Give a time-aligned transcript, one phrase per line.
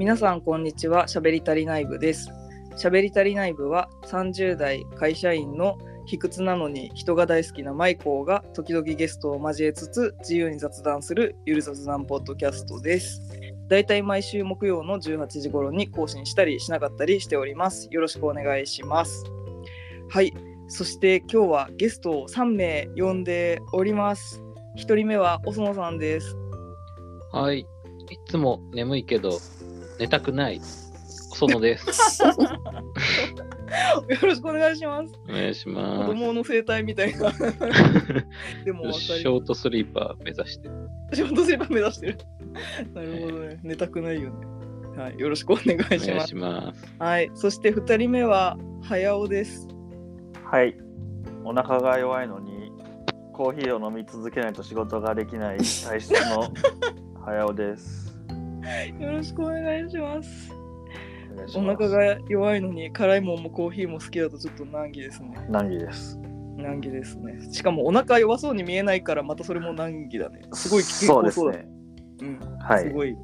[0.00, 1.08] 皆さんこんにちは。
[1.08, 2.30] しゃべり足りない部です。
[2.74, 13.20] しゃべり足りない部は30代会社員の卑屈なのに人が大好きなマイコーが時々ゲストを交えつつ自由に雑談するゆる雑談ポッドキャストです。
[13.68, 17.86] だいたい毎週木曜の18時頃に更新したりしなかったりしております。
[17.90, 19.26] よろしくお願いします。
[20.08, 20.32] はい。
[20.68, 24.42] そして今日はゲストを3名呼んでおります。
[24.78, 26.38] 1人目はおそのさんです。
[27.32, 27.58] はい。
[27.58, 27.66] い
[28.26, 29.38] つも眠いけど、
[30.00, 30.60] 寝たくない。
[31.32, 32.22] そのです。
[34.08, 37.30] よろしくお願いしますお願いし子ま供の生態みたいな
[38.64, 40.68] でもショートスリーパー目指して。
[41.12, 42.18] 仕事すれば目指してる
[42.94, 44.46] なるほどね寝たくないよね
[44.96, 46.84] はいよろしくお願いお願いしますします。
[46.98, 49.68] はいそして2人目は早尾です
[50.50, 50.76] はい。
[51.44, 52.72] お腹が弱いのに、
[53.32, 56.52] コーヒーを飲み続けないと仕事ができない体質の
[57.24, 57.99] 早尾です。
[58.98, 60.52] よろしくお願いします
[61.56, 66.18] お腹が弱いのに辛いもんもコーヒーも好きだとちょっと難儀ですね難儀です。
[66.56, 71.70] 難儀ですねしかもお腹弱そうに見えないからまたそれも難儀だねすごい健そう康そうだですね。
[72.22, 72.84] うんはい。
[72.84, 73.16] すごい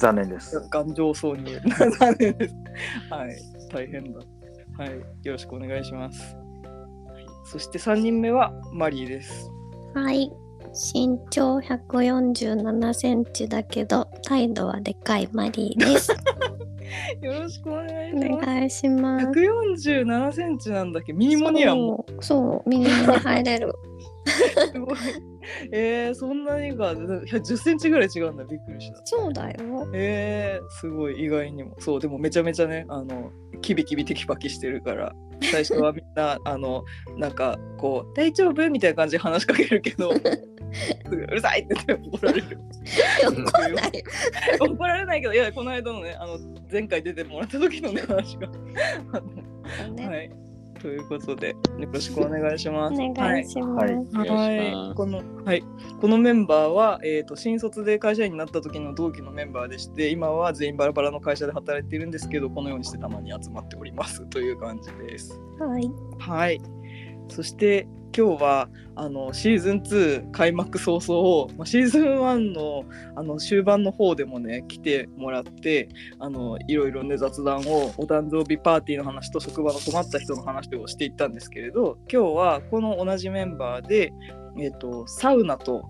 [0.00, 0.58] 残念です。
[0.70, 1.52] 頑丈そうに
[1.98, 2.54] 残念です。
[3.10, 3.36] はい、
[3.70, 4.20] 大変だ。
[4.78, 4.90] はい、
[5.24, 6.34] よろしくお願いします。
[6.34, 6.48] はい
[7.50, 9.50] そして3人目はマリーです。
[9.94, 10.30] はい。
[10.72, 16.12] 身長147センチだけど、態度はでかいマリーです。
[17.20, 18.46] よろしくお願いおします。
[18.46, 19.26] 願いします。
[19.26, 21.12] 147センチなんだっけ？
[21.12, 23.74] ミニモニアンもそう、そう、右に入れる。
[24.72, 24.98] すごい。
[25.72, 28.44] えー、そんなにが10センチぐらい違うんだ。
[28.44, 29.00] びっくりした。
[29.04, 29.88] そうだよ。
[29.94, 31.76] えー、すごい意外にも。
[31.78, 35.14] そう、でもめちゃめちゃね、あの、キビキビテキパキしてるから、
[35.50, 36.84] 最初はみんな、 あの、
[37.16, 38.70] なんか、こう、大丈夫？
[38.70, 40.10] みたいな感じで話しかけるけど、
[41.10, 42.58] うるさいって言って怒られる。
[43.22, 44.04] 怒んない。
[44.60, 46.38] 怒られないけど、いや、この間のね、あの、
[46.70, 48.48] 前回出てもらった時のね、話が。
[49.84, 50.47] あのねはい。
[50.78, 52.94] ということで、よろしくお願いします。
[52.94, 53.84] お願いします。
[53.84, 55.64] はいお願いしはいますこのはい、
[56.00, 65.40] このメンバーは、えー、と新卒で会社員になった時の同期のメンバーでして今は全員バラバラの会社で働いているんですけどこのようにしてたまに集まっておりますという感じです。
[65.58, 65.90] はい。
[66.18, 66.77] はい
[67.28, 72.84] そして今日はあのシーズン2開幕早々、まあ、シーズン1の
[73.14, 75.88] あの終盤の方でもね来てもらって
[76.18, 84.12] あのいろいろね雑談をお誕生日パーティーの話と職場の困った人の話をしていったんですけれど今日はこの同じメンバーで、
[84.58, 85.84] えー、とサウナと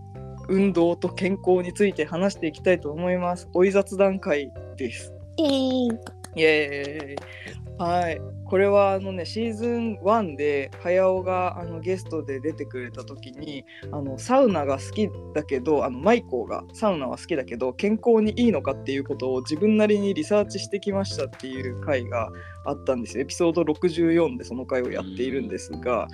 [0.49, 3.49] 運動と健康について話していきたいと思います。
[3.53, 5.13] おい雑談会です。
[5.37, 6.43] イエーイ。
[6.43, 7.39] エーイ
[7.79, 22.31] はいこれはあのねシーズン1で早尾があのゲストで出てくれた時にあのサウナが好きだけどあのマイコーがサウナは好きだけど健康にいいのかっていうことを自分なりにリサーチしてきましたっていう回が
[22.65, 26.09] あったんですよエピソード64でその回をやっているんですが。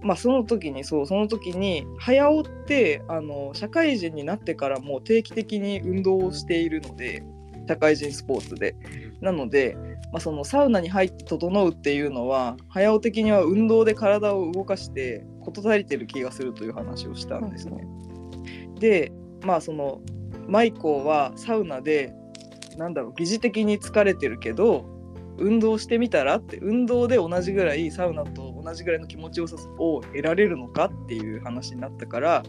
[0.00, 7.24] まあ、その時にそうその時に早尾ってあの社会人になってからも定期的に運動をしているので
[7.68, 8.76] 社会人スポーツで
[9.20, 9.76] なので、
[10.12, 17.86] まあ、そのサウナに入って整うっていうのは早尾的には運動で体を動かして事足りてる気がするという話をしたんですね。
[18.78, 19.12] で
[19.44, 20.00] まあその
[20.46, 22.14] マイコーはサウナで
[22.76, 24.86] なんだろう疑似的に疲れてるけど
[25.36, 32.42] 運動してみたらって運動で同じぐらいサウナと同じぐらいの気持ちよさを得られるのかっていう話になったから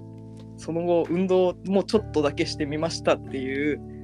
[0.57, 3.98] その後運動もちょっとだけしてみましたっていう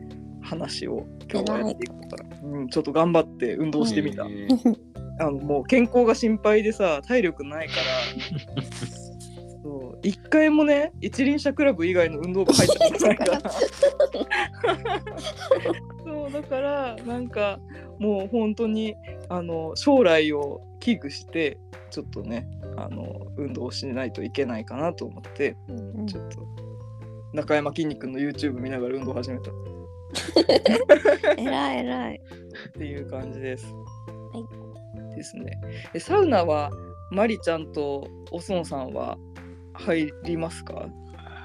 [0.45, 4.79] 話を今日はやっていこうかな、うん、ちょっと頑張って運動してみた、えー
[5.19, 8.63] あのもう健康が心配でさ体力ないから。
[9.63, 10.00] そう。
[10.03, 13.41] 一回もね一輪車クラブ以外の運動が入ったことないから。
[16.03, 17.59] そうだからなんか
[17.97, 18.95] もう本当に
[19.29, 21.57] あの将来を危惧して
[21.89, 26.08] ちょっとねあの運動しないといけないかなと思ってうん。
[26.08, 26.46] ちょっと
[27.34, 29.49] 中山きんに君の YouTube 見ながら運動始めた。
[29.49, 29.53] っ
[31.38, 32.22] えらいえらい。
[32.78, 33.66] ていう感じです。
[33.66, 34.40] は
[35.14, 35.59] いですね。
[35.94, 36.70] えサウナは
[37.12, 39.17] マリちゃんとおそんさんは
[39.73, 40.88] 入りますか？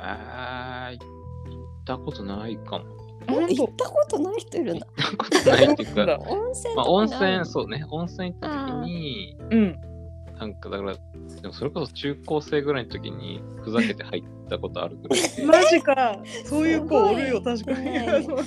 [0.02, 2.84] あー行ったことないかも。
[3.28, 4.86] 本行ったことない人いるんだ。
[4.96, 9.76] 行ったことないっていうか、温泉まあ、と温泉、そうね、温泉行った時に、うん。
[10.40, 10.94] なんかだから、
[11.42, 15.44] でもそれこそ中高生ぐらいの時にふざけて入ったことあるぐらいで。
[15.44, 16.18] マジか。
[16.46, 17.84] そういう子おるよ、確かに。
[17.84, 18.40] ね そう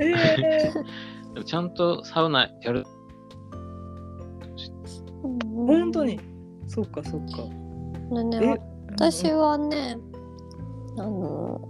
[0.00, 0.72] え
[1.34, 2.84] でもちゃんとサウナやる。
[5.54, 6.18] 本当に。
[6.66, 7.44] そっかそっか。
[8.16, 8.72] ねねえ？
[8.90, 9.96] 私はね、
[10.98, 11.60] あの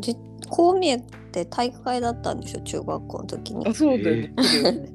[0.00, 0.16] じ
[0.48, 0.98] こう見え
[1.32, 4.32] て体育会だったんでしょ中学校の時にあ、そうだよね。
[4.38, 4.88] そうだよね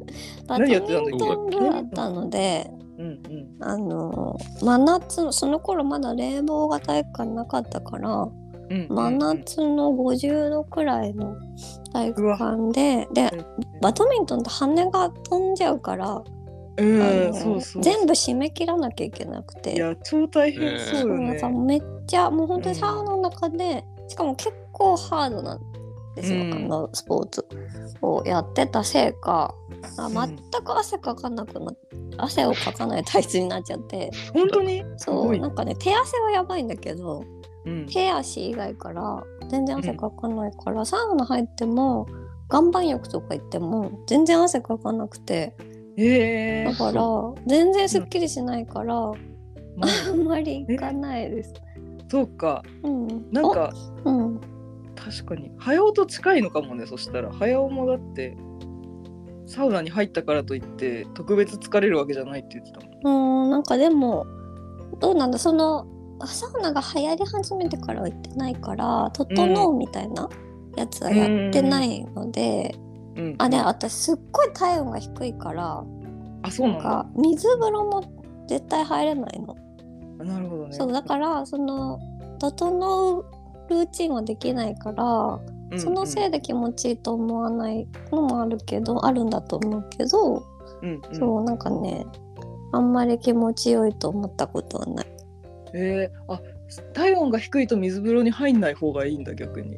[0.48, 3.58] バド何やミってたんだっけントン部だったのでうんうん。
[3.64, 8.28] あの真夏のその頃まだ冷房が体育館なかったからう
[8.74, 11.36] ん真夏の50度くらいの
[11.94, 13.46] 体育館ででうん
[13.82, 16.24] バドミントンって羽が飛んじゃうから、う
[16.80, 17.84] あん、のそうそう。
[17.84, 21.40] 全部締め切らなきゃいけなくていや、超大変そうよね。
[21.66, 25.60] めっちゃもう本当にサウナの中で、しかも結構ハードなん
[26.18, 26.54] ですよ、うん。
[26.54, 27.48] あのスポーツ
[28.02, 29.54] をやってたせいか
[29.98, 31.72] 全く汗かかなくな
[32.18, 34.12] 汗をかかない体質になっちゃって。
[34.34, 34.84] 本当に？
[34.98, 37.24] すそうなんかね手汗はやばいんだけど
[37.66, 37.86] うん。
[37.86, 42.08] 手足以外から全然汗かかないから、サウナ入っても
[42.52, 45.56] 岩盤浴とか行っても全然汗かかなくて。
[45.98, 46.66] ええ。
[46.66, 47.04] だから
[47.46, 49.16] 全然すっきりしないから、まあ
[50.10, 51.54] あんまり行かないです。
[52.10, 52.64] そうか。
[52.84, 53.74] うん、なんか、
[54.06, 54.42] おうん
[55.10, 55.52] 確かに。
[55.58, 57.32] 早尾と近いのかもね、そしたら。
[57.32, 58.38] 早尾もだって、
[59.46, 63.44] サウナに入ったからといって、特別疲れるわけじゃないって言ってたもん。
[63.44, 64.26] うんなんかでも
[65.00, 65.86] どうなんだその
[66.26, 70.28] サウナが流行り始めてからは行ってないから「整う」みたいな
[70.76, 72.76] やつはやってないので、
[73.16, 73.36] うん。
[73.38, 75.84] あで私すっごい体温が低いから
[76.42, 76.84] あ、そうななん。
[76.84, 78.02] か水風呂も
[78.48, 79.56] 絶対入れないの。
[80.20, 80.74] あなるほどね。
[80.74, 82.00] そうだからその
[82.40, 83.26] 整う
[83.70, 90.46] ルーチンはできないから、うんそのせいで気持ちいいと思わないのもあるけどあるんだと思うけど、
[90.82, 92.06] うんうん、そうなんかね
[92.72, 95.08] あんまり気持ちよいと思ったことはない。
[95.74, 96.40] えー、あ
[96.94, 99.78] 体温が低いと水風呂に入んない方がいいんだ逆に。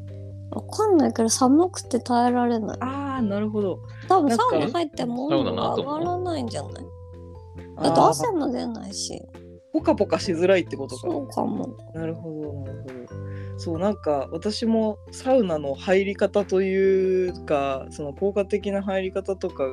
[0.52, 2.78] わかんないけど寒くて耐えられない。
[2.82, 3.80] ああなるほど。
[4.08, 6.74] 多分サウナ入っても温度が上がらないんじゃない？
[7.82, 9.20] だって汗も出ないし。
[9.74, 11.02] ポカポカしづらいってことか。
[11.02, 11.76] そうかも。
[11.94, 12.94] なるほどなるほど
[13.60, 19.66] そうなんか私もサウナの入り方というかその効果的な入り方とか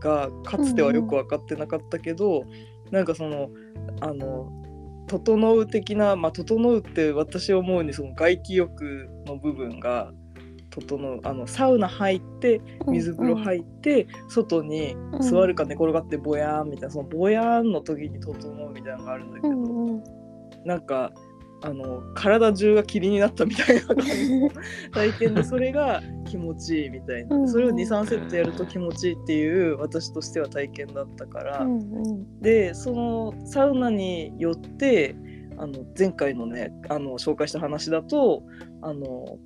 [0.00, 2.44] がかつてはよく分かってなかったけど、
[2.90, 3.50] なんかその
[4.00, 4.50] あの
[5.08, 10.10] 整う的なまあ整うって私思うにその外気浴の部分が
[10.70, 20.02] 整うあのサウナ入って水風呂入って、外に座るか寝転がってボヤーンみたいなそのボヤーンの時に整うみたいなのがあるんだけど、うんうん。
[20.64, 21.12] なんか
[21.64, 24.50] あの体中が霧になったみたいな感じの
[24.92, 27.36] 体験でそれが気持ちいいみたいな。
[27.36, 32.40] うんそれを23セットやると気持ちいいっていう私としては体験だったから、うんうん。
[32.42, 35.16] でそのサウナによって
[35.56, 38.42] あの前回のねあの紹介した話だと
[38.82, 39.38] あの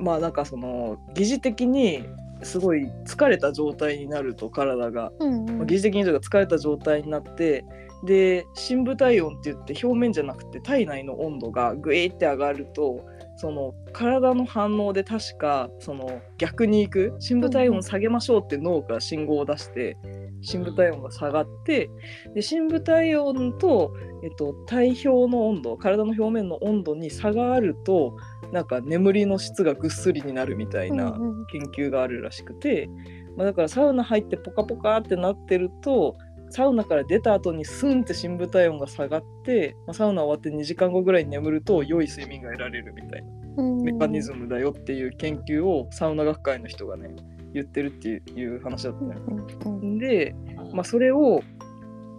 [0.00, 2.04] まあなんかその疑似的に
[2.42, 5.58] すごい疲れた状態になると体が、うんうん。
[5.58, 7.64] まあ疑似的にというか疲れた状態になって
[8.04, 13.04] で深部体温って言って表面じゃなくて体内の温度がグイーって上がると
[13.36, 17.14] その体の反応で確かその逆に行く。
[17.18, 19.96] 深部体温下げましょうって脳が信号を出して
[20.40, 21.90] 深部体温が下がって
[22.34, 28.16] で深部体温と、えっと、体表の温度体の表面の温度に差があると
[28.52, 31.18] なんか眠りの質がぐっすりになるみたいな
[31.50, 32.88] 研究があるらしくて、
[33.36, 36.16] まあ、だからサウナ入ってポカポカってなってると
[36.50, 47.14] サウナから出た後にスンって深部体温が下がって、まあ、サウナ終わって2時間後ぐらいに眠ると良い睡眠が得られるみたいなメカニズムだよっていう研究をサウナ学会の人がね
[47.52, 49.20] 言ってるっていう話だったのよ。
[49.64, 50.34] うんうんで、
[50.72, 51.40] まあ、それを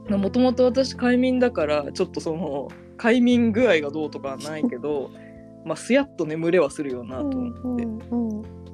[0.09, 5.11] もともと私快眠だからちょっとその快眠具合がどうとかはないけど
[5.65, 7.87] まあすやっと眠れはするよなと思って。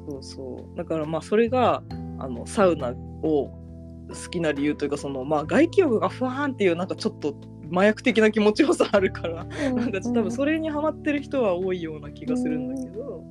[0.06, 1.82] そうそうだからまあそれが
[2.20, 3.63] あのサウナを
[4.10, 7.36] 好きな理由というかそのまあ外気浴がふわーんっていうなんかちょっと
[7.72, 9.76] 麻薬的な気持ちよさあるからうん。
[9.76, 13.24] なんか多分それにハマってる人は多いような気がするんだけど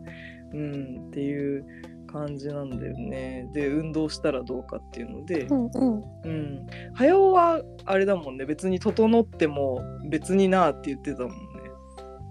[0.52, 1.06] うん。
[1.08, 1.64] っていう
[2.12, 3.48] 感じなんだよね。
[3.54, 6.04] で運動したらどうかっていうのでうんうん。
[6.24, 6.66] うん。
[6.94, 8.44] 早尾はあれだもんね。
[8.44, 11.36] 別に整っても別になって言ってたもんね。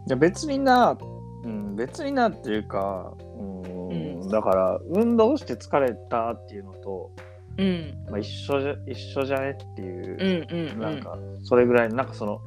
[0.08, 0.98] いや別にな、
[1.44, 3.94] うん、別になっていうか、うんう
[4.26, 4.30] ん。
[4.30, 7.12] だから運動して疲れたっていうのと、
[7.58, 8.06] うん。
[8.10, 10.80] まあ、一緒じゃ一緒じゃねっていうう、んうんうん。
[10.80, 12.42] なんかそれぐらいなんかその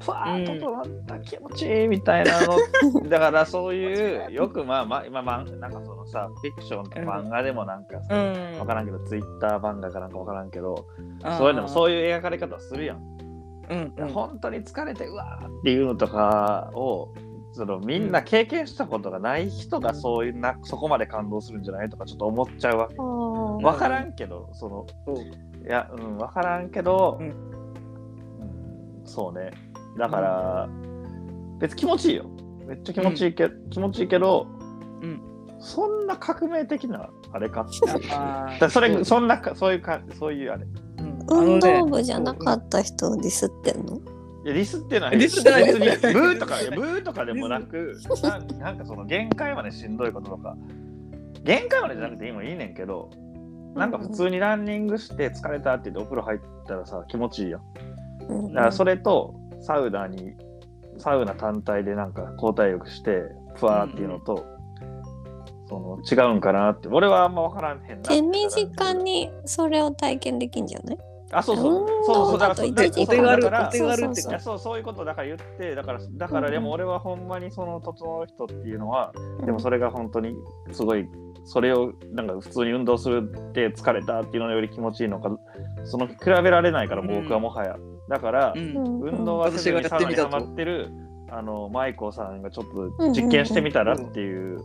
[0.00, 2.58] ふわーっとうん整った気持ちいいみたいなの、
[3.08, 8.58] だからそういうよくまあまあ今まあなんかそのさフィクションと漫画でもなんかさ、うん。
[8.58, 10.86] 分からんけどツイッター漫画かなんか分からんけど
[11.38, 12.98] そういうのもそういう描かれ方をするやん。
[13.68, 14.08] うんうん。
[14.08, 17.12] 本当に疲れてうわーっていうのとかを
[17.56, 22.94] そのみんな経験したことがない人がそういうなそこまで感動するんじゃないとかちょっと思っちゃうわけ。
[22.96, 24.86] 分からんけどその
[25.64, 29.50] いやうん分からんけど、ううんんそうね。
[29.96, 30.68] だから、
[31.58, 32.26] 別に気持ちいいよ。
[32.66, 34.46] めっちゃ気持ちいいけ、気持ちいいけど、
[35.00, 35.22] うん。
[35.58, 37.62] そんな革命的なあれか？
[37.62, 40.66] ってだそれそんなかそういうかそういうあれ。
[40.98, 41.26] うん。
[41.54, 44.00] 運動部じゃなかった人をディスってんの？
[44.46, 50.56] いやディスってないディスってない別にブーとかブーとかでもなくなんなんかその限界までしんどいこととか。
[51.42, 53.10] 限界までじゃなくていいもんいいねんけど
[53.74, 58.52] なんか普通にランニングして疲れたって言ってお風呂入ったらさ気持ちいいやん。
[58.52, 60.34] だからそれとサウナに
[60.98, 63.22] サウナ単体でなんか交代浴して
[63.56, 64.46] ふわーっていうのと、
[65.68, 66.86] その違うんかなって。
[66.86, 70.98] 俺はあんま分からんへんな手短にそれを体験できんじゃない？
[71.32, 71.80] あそうそう。
[71.80, 79.12] うんそうそうだからお手軽お手軽っていやそうそういうことだから言ってだからだからでも俺はほんまにその整う人っていうのは、
[79.44, 80.36] でもそれが本当に
[80.72, 81.06] すごい
[81.44, 85.30] それをなんか普通に運動するって疲れたっていうのより気持ちいいのか
[85.84, 87.76] その比べられないから僕はもはや、
[88.08, 89.00] だから、うん。
[89.00, 90.90] 運動はせずにサウナにハマってる
[91.30, 92.66] あのマイコさんがちょっ
[92.98, 94.58] と実験してみたらっていう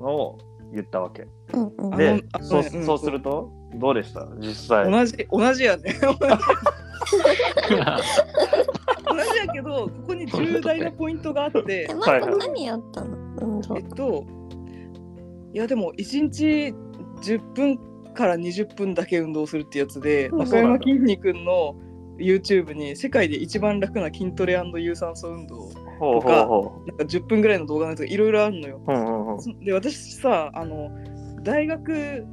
[0.00, 0.38] のを
[0.72, 1.96] 言ったわけ、うんうん。
[1.96, 4.26] でそううんそうするとどうでした？
[4.38, 4.90] 実際。
[4.90, 5.94] 同じ同じやね。
[6.00, 6.12] 同
[9.32, 11.86] じやけどここに重大なポイントがあって。
[11.90, 13.62] え、マイコ何やったの？
[13.76, 14.24] えっと
[15.54, 16.74] いやでも1日
[17.22, 17.78] 10分
[18.14, 20.38] から20分だけ運動するってやつでうん。
[20.40, 21.74] 中山きんに君の
[22.18, 28.80] YouTube に世界で一番楽な筋トレ有酸素運動ほうほうほなんか10分ぐらいの動画のやつがいろいろあるのよ。
[29.64, 30.90] で私さあの
[31.42, 32.26] 大学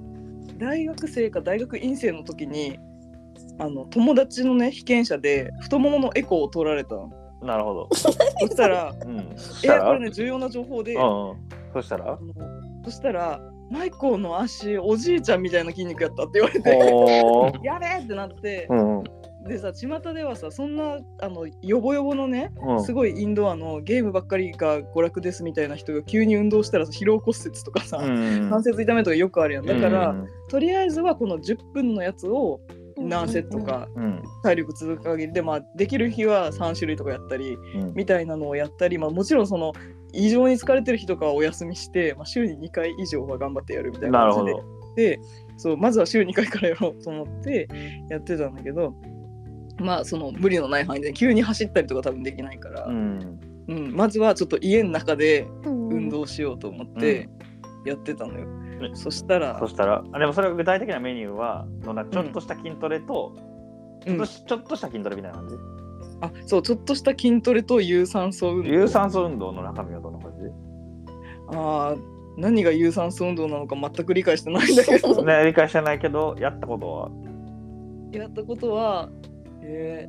[0.58, 2.80] 大学生か大学院生の時に
[3.60, 7.12] あの友達のね被験者で太もものエコーを取られたの。
[7.42, 7.90] なるほど。
[7.96, 9.34] そしたらうん。
[9.36, 9.80] そしいたら？
[9.80, 11.36] やこれね重要な情報で、うんうん。
[11.74, 12.18] そしたら？
[12.84, 13.40] そしたら
[13.72, 16.70] マイコーの足おじいちゃんみたいな筋肉やったって言われて。
[17.64, 19.04] やべえってなってうんうん。
[19.48, 22.84] でさ巷ではさそんなあのヨボヨボのねうん。
[22.84, 29.66] すごいインドアのゲームばっかりが娯楽ですみたいな人が急に運動したらさ疲労骨折とかさ、うん関節痛めとかよくあるやん。
[29.66, 32.62] だから、うんとりあえずはこの10分のやつを
[32.98, 34.24] 何セットかうん。
[34.44, 37.94] 体力続く限りで、まあ、できる日は3種類とかやったりうん。
[37.94, 39.74] みたいなのをやったり、まあ、もちろんその
[40.14, 44.76] 異常に疲れてる日とかはお休みして、まあ、週に2回以上は頑張ってやるみたいななるほ感じでど。
[44.96, 45.20] で
[45.58, 47.68] そうまずは週2回からやろうと思って
[48.10, 48.94] やってたんだけど
[49.78, 53.40] まあその無理のない範囲で急に走ったりとか多分できないから、ううん。
[53.68, 53.96] ん。
[53.96, 57.30] まずはちょっと家の中で運運動しようと思って
[57.86, 58.46] やってたのよ。
[58.46, 63.34] ねそしたらそしたら、あでもそれは具体的なメニューは、のなちょっとした筋トレと、
[64.06, 65.56] ちょっとしちょっとした筋トレみたいな感じ？
[66.22, 68.70] あそうちょっとした筋トレと有酸素運動。
[68.70, 70.38] 有酸素運動の中身はどんな感じ？
[71.58, 72.02] あー
[72.38, 75.24] 何が有酸素運動なのか全く理解してないんだけど。
[75.24, 77.10] ね、理解してないけど、やったことは？
[78.12, 79.10] やったことは
[79.68, 80.08] え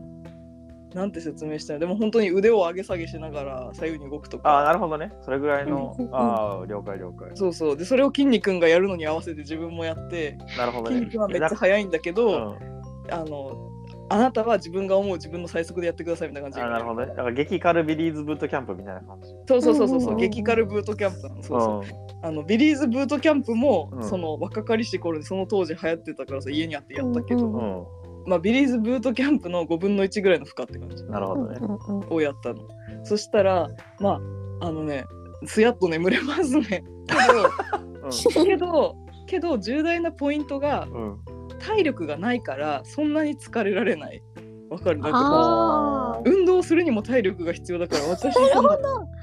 [0.92, 5.12] ー、なんて説明したらでも本当に腕を上げ下げしながら左右に動くとああ、かなるほどね。
[5.22, 7.30] それぐらいのああ、了解了解。
[7.34, 7.76] そうそう。
[7.76, 10.96] でそれを筋肉がやるのに合わせて自分もやってなるほどね。
[10.96, 13.12] 筋肉はめっちゃ速いんだけど、うん。
[13.12, 13.70] あの
[14.08, 16.64] あなたは自分が思う自分の最速でやってくださいみたいな感じ。
[16.64, 17.08] あなるほどね。
[17.08, 19.28] だから激カルビリーズブートキャンプみたいな感じ。
[19.48, 20.16] そうそうそうそうそう、うん。
[20.18, 22.22] 激カルブートキャンプそうそうう。
[22.22, 22.24] ん。
[22.24, 24.04] あのビリーズブートキャンプも、うん。
[24.08, 27.88] その若かりし頃にその当時流行ってたからさ家にあってやったけど、
[28.26, 31.08] まあ、ビリーズブートキャンプの5分の1ぐらいの負荷って感じん。
[31.10, 31.58] なるほどね。
[32.10, 32.60] をやったの
[33.04, 33.68] そしたら
[34.00, 34.20] ま
[34.60, 35.04] ああのね
[35.44, 36.82] すやっと眠れますね
[38.34, 41.02] けどけどけど重大なポイントがうん。
[41.02, 41.18] うん。
[41.58, 44.22] 体力がないからそんなに疲れられない
[44.68, 44.98] わかる？
[45.00, 48.70] なんかあ運動するにも体力が必要だから私その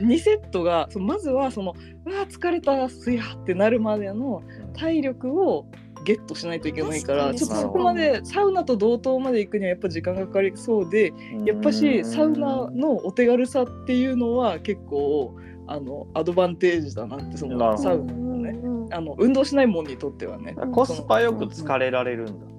[0.01, 1.73] 2セットがそうまずはその
[2.05, 4.41] うわ疲れたすやってなるまでの
[4.73, 5.65] 体力を
[6.03, 11.13] ゲットしないといけないからちょっとそこまでサウナと同等まで行くにはやっぱ時間がかかりそうで
[11.45, 15.35] やっぱしサウナのお手軽さっていうのは結構
[15.67, 18.73] あのアドバンテージだなってそのサウナのね。
[18.91, 20.55] あの運動しないもんにとってはね。
[20.71, 22.52] コスパよく疲れられるんだ。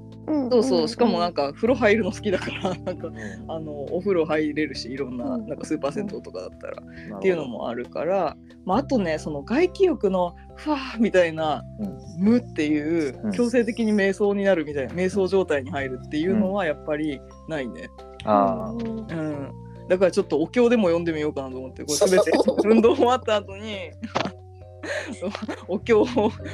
[0.51, 3.51] そうそうしかもなんか風呂入るの好きだから なんかうん。
[3.51, 5.47] あのお風呂入れるしいろんなうん。
[5.47, 6.83] なんかスーパー銭湯とかだったら
[7.19, 11.99] っていうのもあるから、まあ、あとねその外気浴のふわーみたいなうん。
[12.19, 13.33] 無っていううん。
[13.33, 17.89] 強制的に瞑想になるみたいな瞑想状態に入るっていうのはやっぱりないね。
[18.25, 18.71] ああ。
[18.71, 19.53] うん。
[19.89, 22.33] だからちょっとお経でも読んでみようかなと思ってこれ全て
[22.65, 23.91] 運動終わった後に
[25.69, 26.05] お経を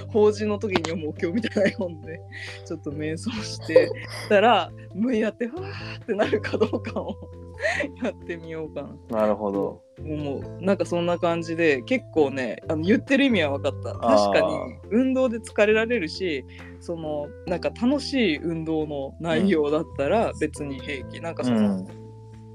[0.08, 2.20] 法事の時に読むお経みたいなの読んで
[2.64, 3.90] ちょっと瞑想して
[4.28, 7.16] たら無やってふわーってなるかどうかを
[8.02, 9.20] やってみようかな。
[9.20, 9.82] なるほど。
[9.98, 10.64] 思う。
[10.64, 13.92] なんかそんな感じで結構ねあの言ってる意味は分かった。
[13.92, 14.56] 確かに
[14.90, 16.44] 運動で疲れられるし
[16.80, 21.86] そのなんか楽しい運動の内容だったら別に平気、なんかその、うん。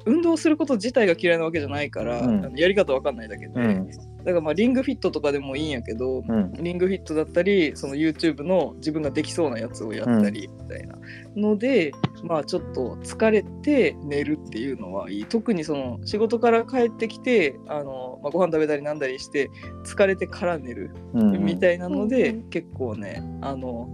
[0.07, 2.45] 運動すること自体が嫌いなわけじゃないから、うん。
[2.45, 3.89] あのやり方わかんないだけで、うん
[4.25, 6.51] だからまあリングフィットとかでもいいんやけど、うん。
[6.53, 10.95] リングフィットだったりその YouTube の自分ができそうなやつをやったりみたいな
[11.35, 11.91] ので、
[12.23, 15.25] まあちょっと疲れて寝るっていうのはいい。
[15.25, 19.51] 特にその仕事から帰ってきてあの、まあ、ご飯食べたりなんだりして
[19.85, 21.45] 疲れてから寝るうん。
[21.45, 23.87] みたいなので、うん結構ねあの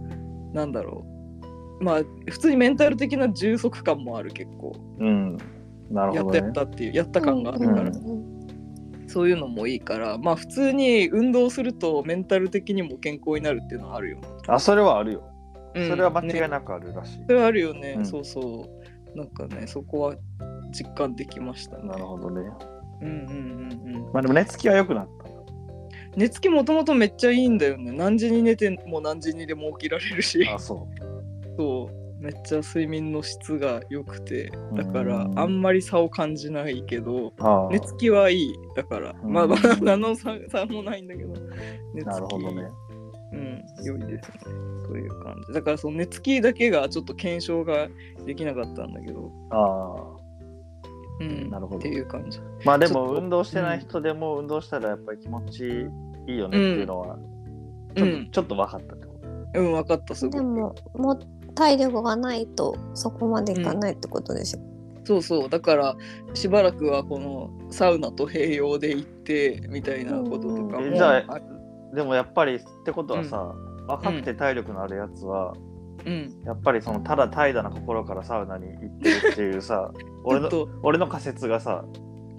[0.54, 1.06] なんだろ
[1.80, 1.84] う。
[1.84, 4.74] まあ普通にメンタル的な充足感もある結構。
[4.98, 5.38] うん。
[5.90, 6.38] なるやったほどね。
[6.38, 8.41] やったっていうやった感があるから、うん
[9.12, 15.24] そういうのもいいからまあ普通に運動するとメンタル的にも健康になるっていうのはあるよ、あそれはあるよ。
[15.76, 15.90] うん。
[15.90, 18.06] それは間違いねなくあるらしい、それはあるよね、うん。
[18.06, 18.68] そうそ
[19.14, 19.18] う。
[19.18, 20.16] なんかねそこは
[20.72, 21.88] 実感できましたね。
[21.88, 22.50] なるほどね。
[23.02, 24.12] うんうんうんうん。
[24.14, 25.30] まあでも寝つきは良くなった。
[26.16, 27.92] 寝つきもともとめっちゃいいんだよね。
[27.92, 30.48] 何時に寝ても何時にでも起きられるし。
[30.48, 30.88] あそ
[31.58, 37.34] そうめっちゃ睡眠の質が良くてだからうんあんまり差を感じないけど
[37.72, 39.16] 寝つきはいいだから。
[39.24, 39.34] うん。
[39.34, 41.34] まあまあ 何の差差もないんだけど
[41.96, 42.70] 寝つきなるほどね。
[43.34, 44.40] うん良いですね。
[44.88, 45.54] という感じ。
[45.54, 47.88] だからその寝つきだけがちょっと検証が
[48.26, 49.32] できなかったんだけど。
[49.50, 50.16] あ
[51.22, 51.78] うんなるほど。
[51.80, 52.40] っていう感じ。
[52.40, 55.88] あまあでも運動してない人でも運動したらやっぱり気持ち
[56.28, 57.18] いいよねっていうのは
[57.96, 59.14] ちょっと,、うんちょっと分かったってこ
[59.54, 59.60] と？
[59.60, 60.36] うん分かったすごく。
[60.38, 61.20] でももう
[61.62, 64.60] 体力がないとそこまでいかないってことでしょ、
[65.04, 65.50] そうそう。
[65.50, 65.96] だから
[66.34, 71.40] しばらくはこのサウナと併用で行ってみたいなこととかも、うんえじゃあ
[71.94, 73.54] でもやっぱりってことはさ、
[73.88, 75.54] 若くて体力のあるやつは、
[76.04, 76.42] うん。
[76.46, 80.50] やっぱりそのただ怠惰な心からサウナに行ってるっていうさち 俺の
[80.82, 81.86] 俺の仮説がさ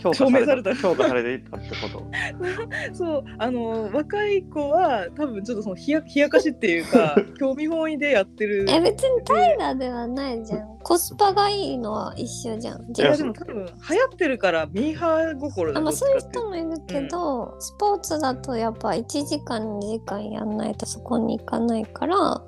[0.03, 0.35] 強化された。
[0.35, 0.77] 証明された。
[0.77, 2.07] 強化されていったってこと。
[2.93, 8.67] そうあの若い子は多分ちょっとその冷や冷やかしっていうか 興味本位でやってる。
[8.69, 10.79] え別に怠惰ではないじゃん。
[10.83, 12.83] コスパがいいのは一緒じゃん。
[12.83, 13.71] いややでも多分流行
[14.13, 22.43] ってるからミーハー心であまあそういう人もいるけど、スポーツだとやっぱ1時間2時間やんないとそこに行かないから、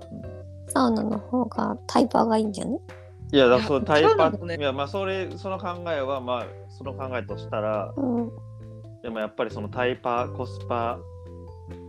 [0.69, 2.79] サウナの方がタイパーがいいんじゃね
[3.33, 4.57] いやだからそのタイパね。
[4.59, 8.31] いやまあそれその考えはまあその考えとしたらうん。
[9.03, 10.99] でもやっぱりそのタイパコスパ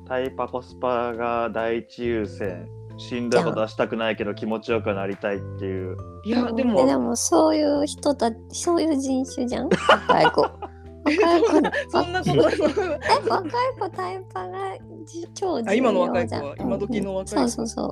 [0.07, 2.67] タイパコスパが第一優先。
[2.97, 5.97] しんどいことはしたくないけど気持ちよくなりたいっていう。
[6.23, 9.69] いやでえもでもそういう人たちそういう人種じゃん？
[9.69, 10.41] 若い子。
[10.41, 11.47] 若い子
[11.91, 14.57] そんなこと え若い子タイパが
[15.05, 15.69] じ超重要じゃん。
[15.69, 16.55] あ今の若い子は？
[16.57, 17.35] 今時の若い子？
[17.35, 17.91] そうそうそう。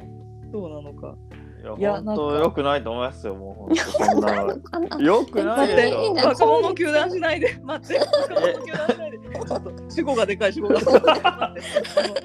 [0.53, 1.15] そうなのか
[1.78, 3.76] いや本当よくないと思いますよもう。
[3.76, 5.26] 本当そんなのかなよ。
[5.26, 7.58] くな待っていでしょ若者を糾弾しないで。
[7.63, 7.99] 待って。
[7.99, 9.17] 若者を糾弾しないで。
[9.17, 10.80] ちょっと主語がでかい主語が。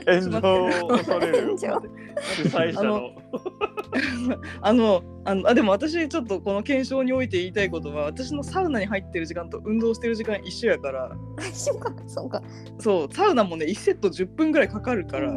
[0.07, 1.57] 炎上を恐れる。
[1.57, 3.11] 主催者の
[4.63, 11.11] あのあのあでも私ちょっとこの検証において言いたいことは私のサウナに入ってる時間と運動してる時間一緒やから。
[11.53, 12.43] そうかそうか。
[12.79, 15.33] そうサウナもね1セット10分ぐらいかかるから、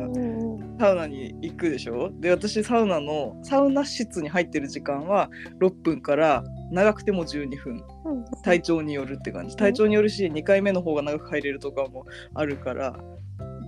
[0.79, 2.11] サウナに行くでしょ？
[2.19, 7.83] で私サウナのサウナ室に入ってる時間は6分から長くても12分。
[8.05, 9.55] うん体調によるって感じ。
[9.55, 12.99] 体調によるし2回目の方が長く入れるとかもあるから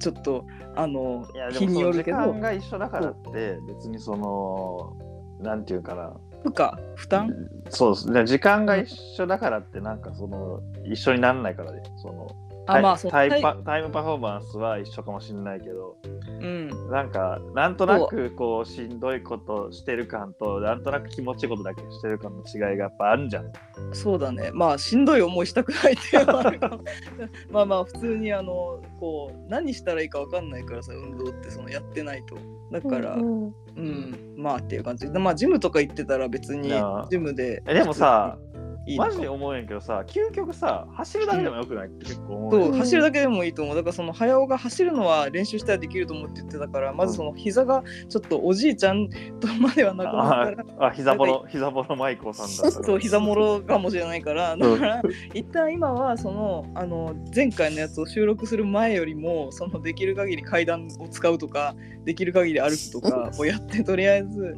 [0.03, 2.17] ちょっとあの日によるけど。
[2.17, 4.97] 間が一緒だからって別にその
[5.39, 6.13] なんていうかな。
[6.43, 6.71] 負荷？
[6.95, 7.29] 負担？
[7.69, 8.11] そうです。
[8.11, 11.81] ね時間が一緒だからってなんかその一緒にならないからね。
[11.95, 12.35] その
[12.65, 13.83] あまあそのタイパタイ。
[13.83, 15.97] ムパフォーマンスは一緒かもしれないけど
[16.41, 16.69] うん。
[16.89, 23.51] なんかなんとなくこうしんどいことしてる感となんとなく気持ちいいことだけしてる感の違いがやっぱあるんじゃん。
[23.91, 24.51] そうだね。
[24.53, 26.59] まあしんどい思いしたくないっていうのはある
[27.51, 32.37] まあまあ普通にあのこう何したらいいか分かんないからさ運動ってそのやってないと。
[32.71, 35.11] だから、うんうん、まあっていう感じ。
[35.11, 36.71] で、まあジムとか行ってたら別に
[37.09, 37.61] ジムで。
[37.67, 38.37] えでもさ
[38.85, 41.87] いいマジで思うんやけどさ究極さ走るだけでもよくない？
[41.87, 43.75] って結構思うよそう、走るだけでもいいと思う。
[43.75, 52.85] だからその早尾が走るのは練習したらできると思うって言ってたから、まずその膝がちょっとおじいちゃんとまではなくなったら、ああ膝ボロ膝ボロマイコさんだったら。
[52.85, 55.01] そう膝もろかもしれないから、だから
[55.33, 64.57] 一旦今はそのあの前回のやつを収録する前よりもそのできる限り階段を使うとか、できる限り歩くとか をやってとりあえず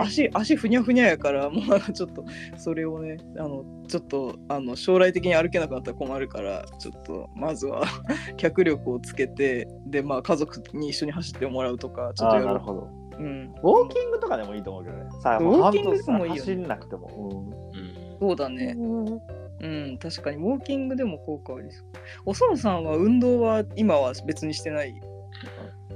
[0.00, 2.24] 足足ふにゃふにゃやからもうなんかちょっと
[2.56, 7.82] それをねあのちょっとあの将来的に歩けなくなったら困るからちょっとまずは
[8.36, 12.88] 脚力をつけてでまあ家族に一緒に走ってもらうとかちょっとやるほど。
[13.18, 15.04] うん、ウォーキングとかでもいいと思うけどね。
[15.20, 16.40] さあ、ウォーキングでもいいよね。
[16.40, 17.44] 走んなくても。
[17.74, 18.18] うん。
[18.18, 18.74] そうだね。
[18.78, 19.20] うん。
[19.60, 20.38] うん確かに。
[20.38, 21.86] ウォーキングでも効果ありそう。
[22.24, 24.98] おそのさんは運動は今は別にしてない？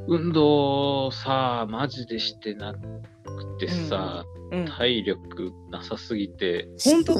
[0.06, 2.78] 運動さ、マジでしてなく
[3.58, 4.34] てさ、うん
[4.66, 7.14] 体力なさすぎて、本当？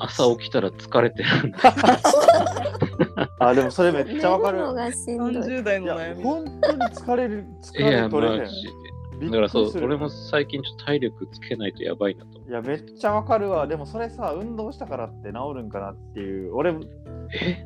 [0.00, 1.58] 朝起きたら疲れてるんだ。
[3.38, 4.58] あ、でもそれめっちゃわかる。
[4.58, 5.32] 寝るのがしんどい。
[5.34, 6.22] 30代の悩、み。
[6.24, 9.30] 本当に疲れる、疲いや、れマ取れへん。
[9.30, 13.66] だからそう、俺も最近ちょっと体力つけないとやばいなと思いや、めっちゃわかるわ。
[13.66, 16.54] でもそれさ、運動したからって治るんかなっていう。
[16.54, 16.74] 俺、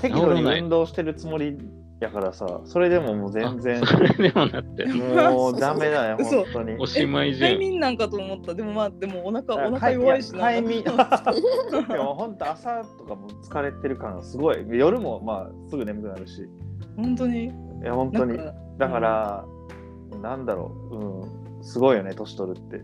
[0.00, 1.56] 適度に運動してるつもり
[2.00, 4.84] やからさ、それでももう全然あ、それでもなって。
[4.86, 6.76] もう ダメだよ、嘘本当に。
[6.78, 7.50] おしまいじゃん。
[7.52, 8.54] 快眠なんかと思った。
[8.54, 10.40] でもまあ、でもお腹、お腹か弱いしな。
[10.40, 14.56] 快眠でも本当朝とかも疲れてる感すごい。
[14.70, 16.48] 夜もまあすぐ眠くなるし。
[16.96, 17.46] 本当に？
[17.46, 17.50] い
[17.82, 18.36] や、本当に。
[18.36, 19.44] なんかだから、
[20.20, 22.82] なんだろう、うん、すごいよね、年取るって。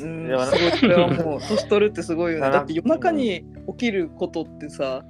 [0.00, 2.46] うん、いやすごいそれはもう年取るってすごいよね。
[2.46, 5.04] なだって夜中に起きることってさ、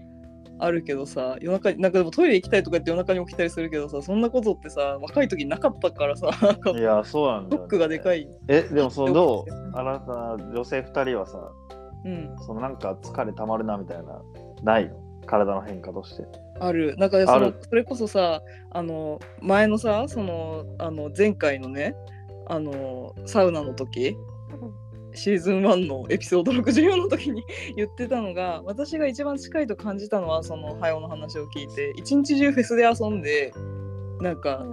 [0.64, 6.30] あるけどさ、夜中に、なんかでもトイレ行きたいとか言って夜中に起きたりするけどさ、そんなことってさ、若い時なかったからさ、
[6.74, 7.64] いや、そうなんだよ、ね。
[7.64, 8.22] ショックがでかい。
[8.22, 8.28] い。
[8.48, 9.76] え、でもそのどう？
[9.76, 11.52] あなた、女性2人はさ、
[12.04, 14.22] うん、そのなんか疲れたまるなみたいな、
[14.62, 14.96] ないの？
[15.26, 16.24] 体の変化として。
[16.60, 16.96] ある。
[16.96, 21.94] なんかそのそれこそさ、あの前のさ、そのあの前回のね、
[22.48, 24.16] あのサウナの時、
[25.14, 27.44] シーズン1のエピソード64の時に
[27.76, 33.52] 言ってたのが私が一番近いと感じたのはその早尾の話を聞いて一日中フェスで遊んで
[34.20, 34.64] なんか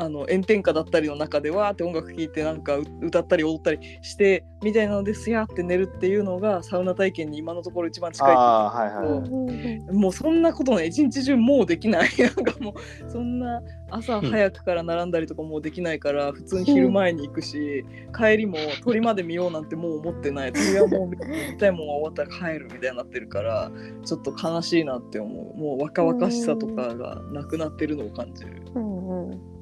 [0.00, 9.92] あの炎天下だったりの中でわーって音楽聴いてなんかう歌ったり踊ったりしてみたいなのですやーって寝るっていうのがサウナ体験に今のところ一番近いってああ、はいはい。
[9.92, 12.08] もうそんなことね一日中もうできない。
[12.18, 17.84] なんかもうそんな朝早くから並んだりとかもうできないから普通に昼前に行くし
[18.16, 20.52] 帰りも鳥まで見ようなんてもう思ってない。
[20.54, 21.18] 鳥はもう見
[21.58, 23.70] たいもんが終わったら帰るみたいになってるから
[24.02, 25.58] ちょっと悲しいなって思う。
[25.58, 28.62] もう若々しさとかがなくなってるのを感じる。
[28.74, 28.89] うんうんうん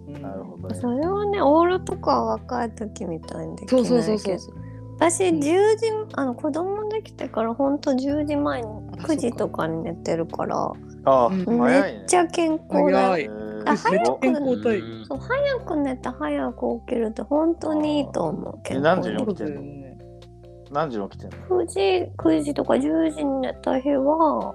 [0.08, 0.74] なるほどね。
[0.74, 4.02] それはねオールとかは若い時みたいにできなそいうけど。
[4.02, 4.54] そうそうそう
[4.98, 5.32] 私う。
[5.32, 5.42] ん10
[5.76, 10.72] 時あの子供できてからほんと10時前に9時とかに寝てるから
[11.04, 11.28] あ。
[11.30, 11.44] め
[11.80, 13.30] っちゃ健康だよえ
[13.66, 14.78] あーすごっ健康体。
[14.80, 15.04] うん。
[15.06, 19.60] そう早く寝て早く起きるって本当にいいと思うえ健何時に起きてんの？
[19.62, 19.98] ね
[20.70, 21.80] 何時に起きてんの？9時
[22.16, 24.54] 9時とか10時に寝た日は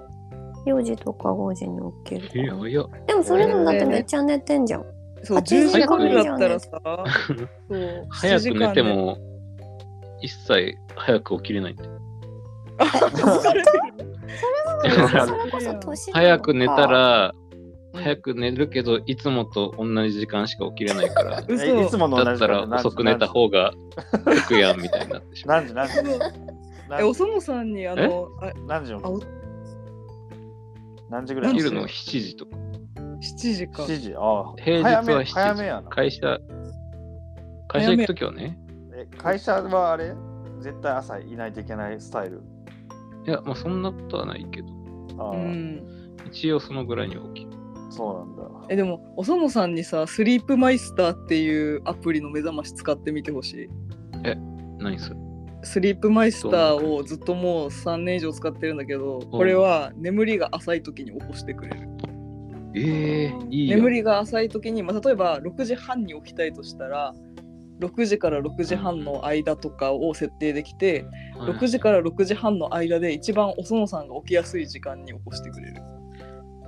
[0.66, 2.88] 4時とか5時に起きえ、る。
[3.06, 4.84] でもそれでもだってめっちゃ寝てんじゃん
[5.24, 6.34] そう8時10間時間だ。
[6.34, 6.68] ったらさ
[7.68, 9.18] そう早く寝て7時間も、
[10.22, 11.84] 一切早く起きれないんで。
[12.78, 13.70] あ疲れて
[14.96, 17.34] るわかるそれこそ年早く寝たら、
[17.92, 18.02] うん。
[18.02, 21.44] 早く寝るけど、いつもと同じ時間しか起きれないから、い
[21.88, 23.72] つものだったら遅く寝た方が
[24.26, 25.62] 楽やんみたいになってしまう。
[25.62, 26.24] 何時何時
[26.98, 28.92] えおそのさんにあのあ何時
[31.08, 31.52] 何時ぐらい？
[31.52, 32.56] 何昼の7時とか。
[33.24, 33.84] 7時か。
[33.84, 34.14] 7時。
[34.14, 34.54] ああ。
[34.62, 35.32] 平日は7時。
[35.32, 35.88] 早めやな。
[35.90, 36.38] 会社、
[37.68, 38.58] 会社行くときはね。
[38.94, 40.14] え会社はあれ？
[40.60, 42.42] 絶対朝いないといけないスタイル？
[43.26, 44.68] いや、まあそんなことはないけど、
[45.18, 45.82] ああ、うん。
[46.26, 47.52] 一応そのぐらいには起きる。
[47.90, 48.66] そうなんだ。
[48.70, 53.68] えでもおそのさんにさスリープマイスターっていうアプリの目覚まし使ってみてほしい？
[54.78, 55.16] 何それ？
[55.62, 61.88] スリープマイスターをずっともう3年以上使ってるんだけど、これは眠りが浅い時に起こしてくれる。
[62.74, 63.76] ええいいよ。
[63.76, 67.14] 眠りが浅い時に、まあ、例えば6時半に起きたいとしたら
[67.80, 71.06] 6時から6時半の間とかを設定できて、
[71.36, 75.82] はい6時から6時半の間で一番おそのさんが起きやすい時間に起こしてくれる。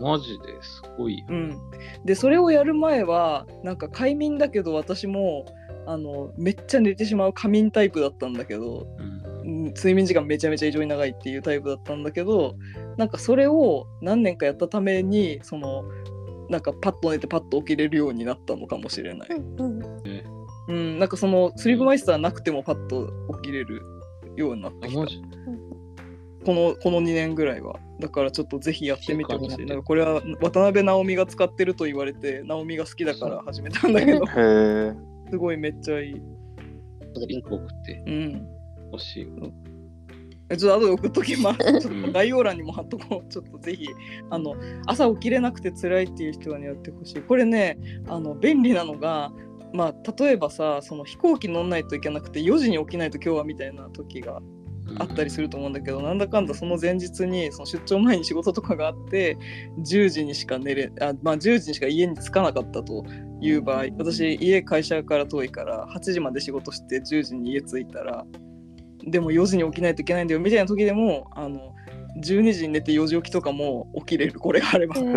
[0.00, 1.26] マジですごいよ。
[1.28, 1.58] うん、
[2.04, 5.46] でそれをやる前はなんか快眠だけど私も
[5.86, 12.56] あのめっちゃ寝てしまう仮眠タイプだったんだけど、うんうん睡眠時間めちゃめちゃ異常に長いっていうタイプだったんだけど
[12.96, 15.84] なんかそれを何年かやったためにその
[16.48, 19.28] なんかパッと寝てパッと起きれるようになったのかもしれない。
[19.30, 19.82] うんうん
[20.68, 23.08] うん、なんかそのスリープマイスターなくてもパッと
[23.42, 23.82] 起きれる
[24.36, 25.00] ようになってきた。
[25.00, 25.22] あマジ
[26.44, 27.76] このこの2年ぐらいは。
[27.98, 29.66] だからちょっとぜひやってみてほしい。
[29.66, 34.24] なんかこれは渡辺直美が使ってると言われて直美が好きだから始めたんだけど。
[34.26, 34.94] へえ。
[35.30, 36.14] すごいめっちゃいい、
[37.26, 38.48] リンク送ってうん、
[38.92, 39.22] ほしい。
[39.24, 39.65] え
[40.48, 41.80] ちょっと後で送っときます。
[41.80, 43.32] ちょっと概要欄にも貼っとこう。
[43.32, 43.88] ちょっとぜひ
[44.30, 44.54] あの
[44.86, 47.22] 朝起きれなくて辛いっていう人はねやってほしい。
[47.22, 47.78] これね
[48.08, 49.32] あの便利なのが
[49.72, 54.40] まあ例えばさその飛行機乗んないといけなくて4時に起きないと今日はみたいな時が
[54.98, 59.36] あったりすると思うんだけど、なんだかんだその前日にその出張前に仕事とかがあって
[59.80, 63.04] 10時にしか寝れあ、まあ、10時にしか家に着かなかったと
[63.40, 68.24] いう場合私家会社から遠いから8時まで仕事して10時に家着いたら
[69.04, 71.74] でも4時に起きないといけないんだよみたいな時でもあの
[72.22, 74.96] 12時に寝て4時起きとかも起きれるこれがあれば。
[74.96, 75.14] へへうん。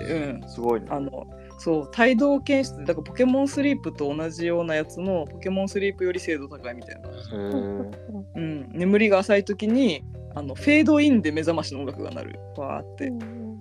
[0.00, 0.40] え。
[0.48, 0.86] すごいね。
[0.90, 1.26] あの
[1.58, 7.08] そう帯同検出だからポケモンスリープと同じようなやつのポケモンスリープより精度高いみたいな。
[7.08, 8.36] へえ。
[8.36, 12.40] うん、眠りが浅い時にあのフェードインで目覚ましの音楽が鳴る。
[12.56, 13.12] わーって。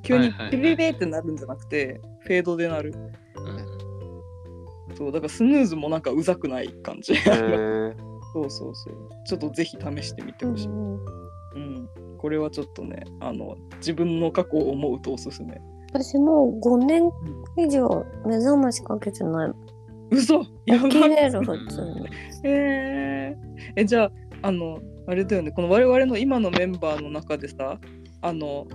[0.04, 0.52] 急にはいはいはい。
[0.52, 2.94] ピリリリってなるんじゃなくてフェードで鳴る。
[4.90, 4.96] うん。
[4.96, 7.14] そうだからスヌーズもなんかうざくない感じ。
[7.14, 8.05] へー
[8.36, 8.96] そうそうそう。
[9.26, 15.62] ちょっとぜひ試してみてほしい、うん、これはちょっとねあの自分の過去を思うとおすすめ。
[15.94, 17.10] 私もう5年
[17.58, 19.52] 以上目覚ましかけてない。
[20.12, 20.42] 嘘！
[20.66, 22.08] やば起きれるうん普通に。
[22.44, 25.52] えー、えじゃああのあれだよね。
[25.52, 27.80] この我々の今のメンバーの中でさ
[28.22, 28.68] あの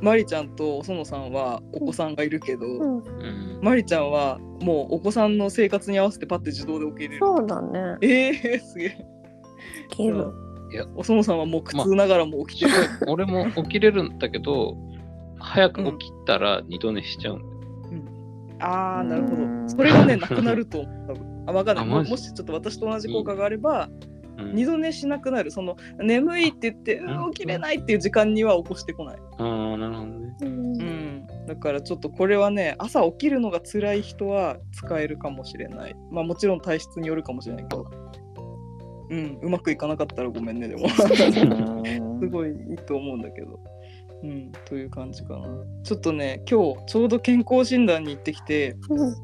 [0.00, 7.18] マリちゃんとお園さんはお子さんがいるけど、うん、うんマリちゃんはもうお子さんの生活に合わせてパッて自動で起きれる。
[7.20, 7.96] そうだね。
[8.02, 9.06] えー、すげえ。
[9.90, 10.32] 起きる。
[10.96, 12.72] お園さんはもう苦痛ながらも起きてる、
[13.06, 14.76] 俺も起きれるんだけど、
[15.38, 17.52] 早く起きたら二度寝しちゃうんだよ。
[18.58, 19.70] ああなるほうんど。
[19.70, 20.84] それがねなくなると
[21.46, 21.86] あ分かんない。
[21.86, 25.50] もしちょっと私と同じ効果があれば、うん二度寝しなくなる。
[25.50, 30.36] その眠いって言って、起きれないっていう時間には起こしてこない、ああ、なるほどね。
[30.42, 30.48] うん。
[30.48, 35.96] うん、だからちょっとこれはね朝起きるのが辛い人は使えるかもしれない。
[36.10, 37.90] まあもちろん体質によるかもしれないけど。
[39.08, 39.38] うん。
[39.42, 40.88] うまくいかなかったらごめんねでも。
[42.20, 43.60] すごいいいと思うんだけど。
[44.22, 44.52] うん。
[44.64, 45.46] という感じかな。
[45.82, 49.14] ちょっとね今日ちょうど健康診断に行ってきてうん。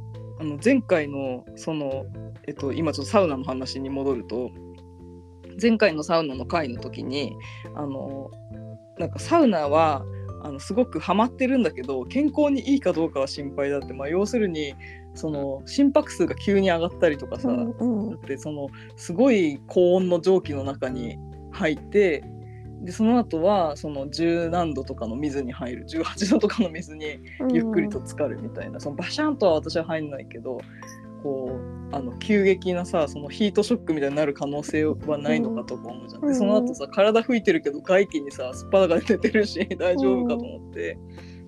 [0.41, 2.05] あの前回のその、
[2.49, 4.51] えっと、今ちょっとサウナの話に戻ると
[5.61, 7.37] 前回のサウナの回の時に
[7.75, 8.31] あの
[8.99, 10.05] なんかサウナは
[10.45, 14.75] あのすごくハマってるんだけど健康にいいかどうかは心配だって、まあ、要するに
[15.15, 21.17] その心拍数が急に上がったりとかさ、うんだってそのすごい高温の蒸気の中に
[21.53, 22.25] 入って
[22.81, 30.61] でその後はその十何度とかの水に入る18度とかの水にうんゆっくりと浸かるみたいな、そのバシャンとは私は入んないけど
[31.23, 31.59] こ
[31.91, 36.23] うあの急激なさそのヒートショックみたいになる可能性はないのかとか思うじゃん。
[36.23, 36.29] うん。
[36.29, 40.99] でその後さ体拭いてるけど外気にさすっぱだかで寝てるし 大丈夫かと思って、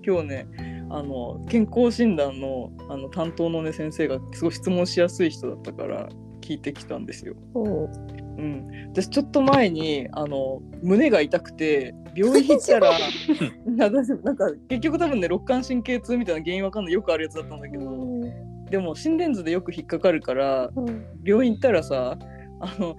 [0.05, 0.47] 今日ね
[0.89, 6.09] あの健康診断のあの担当のね先生がすごい質問しやすい人だったから
[6.41, 7.35] 聞いてきたんですよ。
[7.55, 7.59] う。
[7.63, 12.91] んうん、私ちょっと前にあの胸が痛くて病院行ったら
[13.65, 17.83] なんか結局多分ね肋間神経痛みたいな原因わかんないよくあるやつだったんだけど、
[18.69, 21.05] でも心電図でよく引っかかるからうん。
[21.23, 22.17] 病院行ったらさ
[22.61, 22.95] あの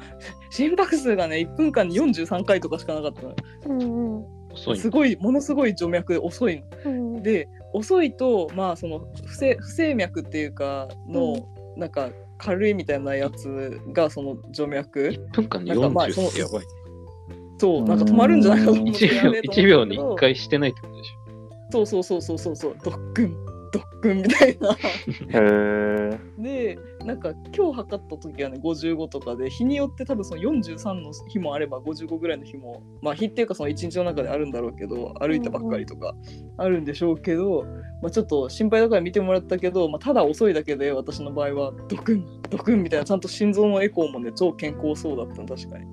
[0.51, 3.37] 心拍数がね1分間に43回とかしかなかったのよ。
[3.67, 6.63] うん遅いすごいものすごい徐脈で遅いの。
[6.85, 15.01] うんで遅いとまあその不整不整脈っていうかの、なんか軽いみたいなやつがその徐脈。
[15.01, 16.65] 1分間になんかまあ40そのってやばい。
[17.59, 21.11] そうなんか止まるんじゃないかと思って1秒やべえと思った1秒にけど1回してないってことでし
[21.71, 22.77] そうそうそうそうそうそう。
[22.83, 24.77] ドックンドックンみたいなへ
[25.29, 26.21] え。
[26.39, 36.15] でなんか今日測った時はね55とかで日によって多分その43の日もあれば55ぐらいの日もまあ日っていうかその1日の中であるんだろうけど歩いたばっかりとか
[36.59, 37.65] あるんでしょうけど、
[38.03, 45.87] まあ、ちょっと心配だから見てもらったけど、まあ、ただ遅いだけで私の場合はドクンドクンみたいなちゃんと心臓のエコーもね超健康そうだったの確かに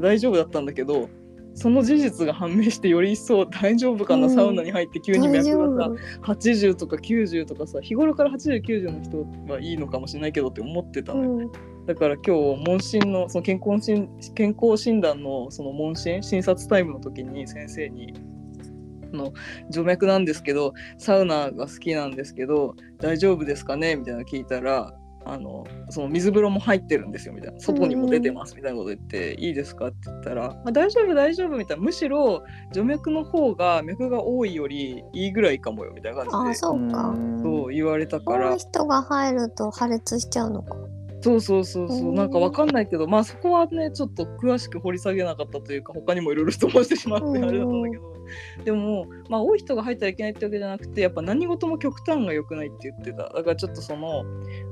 [0.00, 1.08] 大丈夫だったんだけど
[1.54, 6.32] その事実が判明してより一層大丈夫かな、うんサウナに入って急に脈がさ夫。
[6.34, 11.86] 80とか90とかさ日頃から8090の人はいいのかもしれないけどって思ってたのよ、うん。
[11.86, 18.14] だから今日問診のその健康診健康診断のその問診診察タイムの時に先生に
[19.12, 19.32] 「あの
[19.70, 24.94] 静脈なんですけどサウナが好きなんですけど大丈夫ですかね?」みたいなの聞いたら
[25.30, 27.60] あのその水風呂も入ってるんですよみたいな。
[27.60, 29.86] 外にも出てますみたいなこと言って、いいですか？
[29.88, 31.82] って言ったら、あ大丈夫大丈夫みたいな。
[31.82, 36.54] むしろ静脈の方が脈が多いよりいいぐらいかもよみたいな感あじで。
[36.56, 37.14] そうか。
[37.42, 38.52] そう言われたから。
[38.52, 40.76] 多い人が入ると破裂しちゃうのか。
[41.22, 42.08] そうそうそうそう。
[42.08, 42.14] うん。
[42.14, 47.44] なんかわかんないけどまあそこはねちょっと詳しく掘り下げなかったというか他にもいろいろ質問してしまってうん。
[47.44, 48.19] あれだったんだけど
[48.64, 53.24] でもまあ多い人が入ったらいけないってわけじゃなくてやっぱ何事も極端が良くないって言ってた。
[53.24, 54.24] だからちょっとその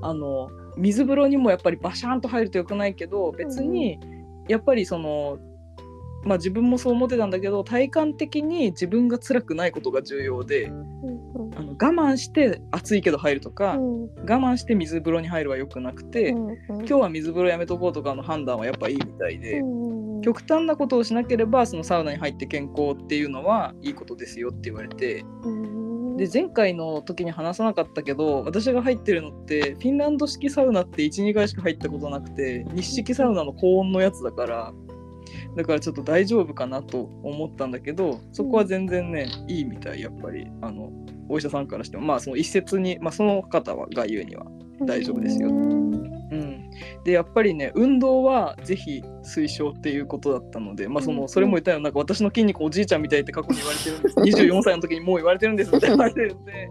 [0.03, 3.99] あの水風呂にもやっぱりバシャンと入ると良くないけど別に
[4.49, 5.39] やっぱりその
[6.25, 14.03] まあ自分もそう思ってたんだけど体感的に自分が辛くないことが重要でうんあの我慢して暑いけど入るとか、うん。
[14.03, 34.73] 我慢して水風呂に入るは良くなくて、うん今日は水風呂やめとこうとかの判断はやっぱいいみたいで、うん極端なことをしなければそのサウナに入って健康っていうのはいいことですよって言われてうんで前回の時に話さなかったけど私が入ってるのってフィンランド式サウナって12回しか入ったことなくて日式サウナの高温のやつだから
[35.57, 40.91] だからちょっと大丈夫かなと思ったんだけどそこは全然ねいいみたいやっぱりあの
[41.29, 44.47] お医者さんからしてもまあその一説に、まあ、その方はが言うには
[44.87, 45.51] 大丈夫ですよ
[47.05, 54.19] でやっぱりね運動はぜひ推奨っていうことだったので、まあ、そうんのそれも言ったよなんか私の筋肉おじいちゃんみたいって過去に言われてるんです。
[54.45, 56.69] 24歳の時にもう言われてるんですって言われてるんで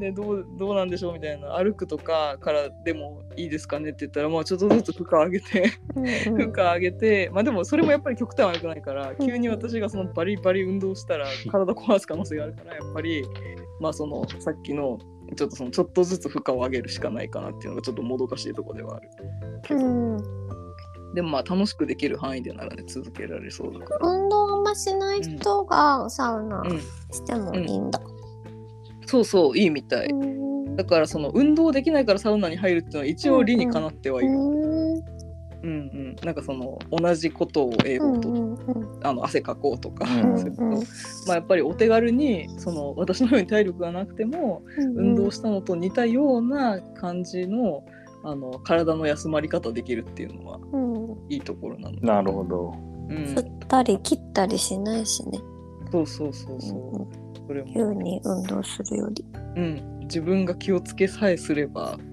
[0.00, 1.56] でどうどうなんでしょうみたいな。
[1.56, 13.24] 歩くとかからでもいいですかねって言ったら、まあ、ちょっとずつ負荷上げてうん負荷上げて、まあでもそれもやっぱり極端は良くないから急に私がそのバリバリ運動したら体壊す可能性があるからやっぱり
[13.80, 14.98] まあそのさっきの
[15.36, 19.10] ちょっとそのちょっとずつ負荷を上げるしかないかなっていうのがちょっともどかしいところではある。
[19.62, 20.40] けど、うん。
[21.14, 28.00] でもまあ楽しくできる範囲でならね続けられそうだから、運動あんましない人がサウナうん、してもいいんだ。
[29.06, 30.08] そうそういいみたい。
[30.08, 30.76] うん。
[30.76, 34.32] だからその運動できないからサウナに入るっていうのは一応理にかなってはいる、
[35.62, 35.76] うんうん。
[35.76, 35.78] う
[36.12, 40.80] んなんかその同じことを英語と、うんうんあの汗かこうとか、うんするとうんま
[41.30, 44.62] あ、やっぱりお手軽にその私のように体力がなくても
[44.94, 47.84] 運動したのと似たような感じの
[48.22, 51.16] あの体の休まり方できるっていうのはうん。
[51.30, 51.98] いいところなの。
[51.98, 52.74] で、なるほど。
[53.08, 53.34] うん。
[53.34, 55.38] 振ったり切ったりしないしね。
[55.90, 56.78] そうそうそうそう。
[56.78, 57.08] うんうん。
[57.46, 59.24] それも、急に運動するより。
[59.56, 62.09] うん、自分が気をつけさえすればうん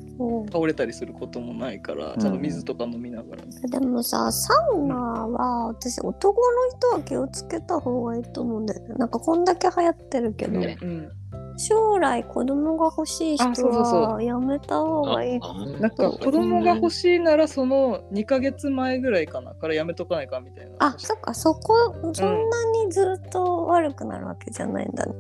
[0.52, 8.96] 倒れたりすることもないからちゃんと水とか飲みながら、でもさサウナは私男の人は気をつけた方がいいと思うんだよね。
[8.96, 11.12] なんかこんだけ流行ってるけど、ねうん、
[11.58, 20.76] 将来子供が欲しい人あそうそうそはやめた方がいいあなんか子供が欲しいならその2ヶ月前ぐらいかなからやめとかないかみたいな。
[20.80, 21.34] あそっか。
[21.34, 21.74] そこ
[22.14, 25.14] そんなにずっと悪くなるわけじゃないんだね、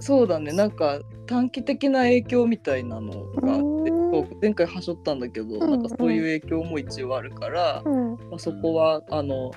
[0.00, 0.52] そうだね。
[0.52, 3.90] なんか短期的な影響みたいなのがあって
[4.40, 9.50] 前回はしょったんだけど、うんなんかそういう影響も一応あるから、うんまあ、そこはあの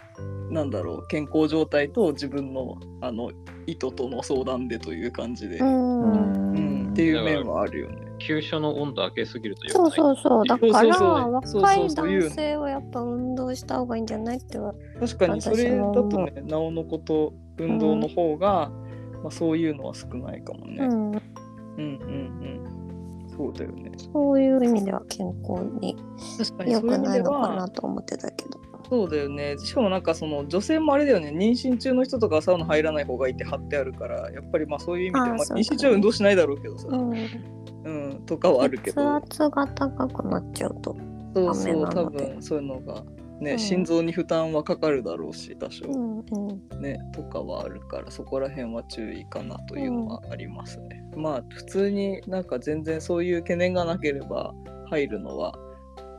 [0.50, 3.32] なんだろう健康状態と自分のあの
[3.66, 6.12] 意図との相談でという感じで、うん
[6.54, 8.08] うんっていう面はあるよね。
[8.18, 9.92] 急所の温度上げすぎるとそう。
[9.92, 18.72] そうそうだから若い男性はやっぱ運動した方がいいんじゃないっては確かにそれだとねなおのこと運動の方が、
[19.22, 20.78] まあ、そういうのは少ないかもね。
[20.80, 21.20] うんうん
[21.78, 22.77] うんうん
[23.38, 23.92] そうだよね。
[24.14, 25.96] そういう意味では健康に
[26.38, 28.60] 確かに良そういう意味でくないのかはなと思ってたけど。
[28.90, 29.58] そうだよね。
[29.58, 31.30] しかもなんかその女性もあれだよね。
[31.30, 37.14] 妊娠中の人とかはサウナ入らない方がいいって貼ってあるから、やっぱりまあそういう意味で、まあ、妊娠中は運動しないだろうけどさ、うん、
[37.84, 40.96] うん、とかはあるけ血ど、圧が高くなっちゃうと。
[41.36, 43.04] そうそう、多分そういうのが、
[43.40, 43.60] ね、うん。
[43.60, 46.82] 心臓に負担はかかるだろうし、多少、うんうん。
[46.82, 51.04] ね、とかはあるから、そこら辺は注意かなというのはありますね。
[51.16, 54.54] まあ、普通になんか全然そういう懸念がなければ
[54.90, 55.54] 入るのは、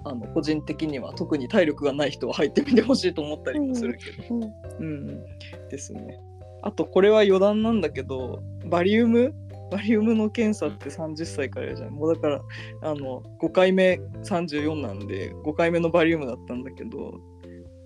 [0.04, 4.36] あの個人的には特に体力がない人は入ってみてほしいと思ったりもするけど。
[4.36, 4.42] うん
[4.80, 5.24] うん、
[5.68, 6.20] ですね。
[6.62, 9.34] あとこれは余談なんだけどバリウム
[9.70, 11.92] バリウムの検査って30歳からやるじゃん。
[11.92, 12.42] もうだから
[12.82, 17.20] あの5回目34なんで5回目のバリウムだったんだけど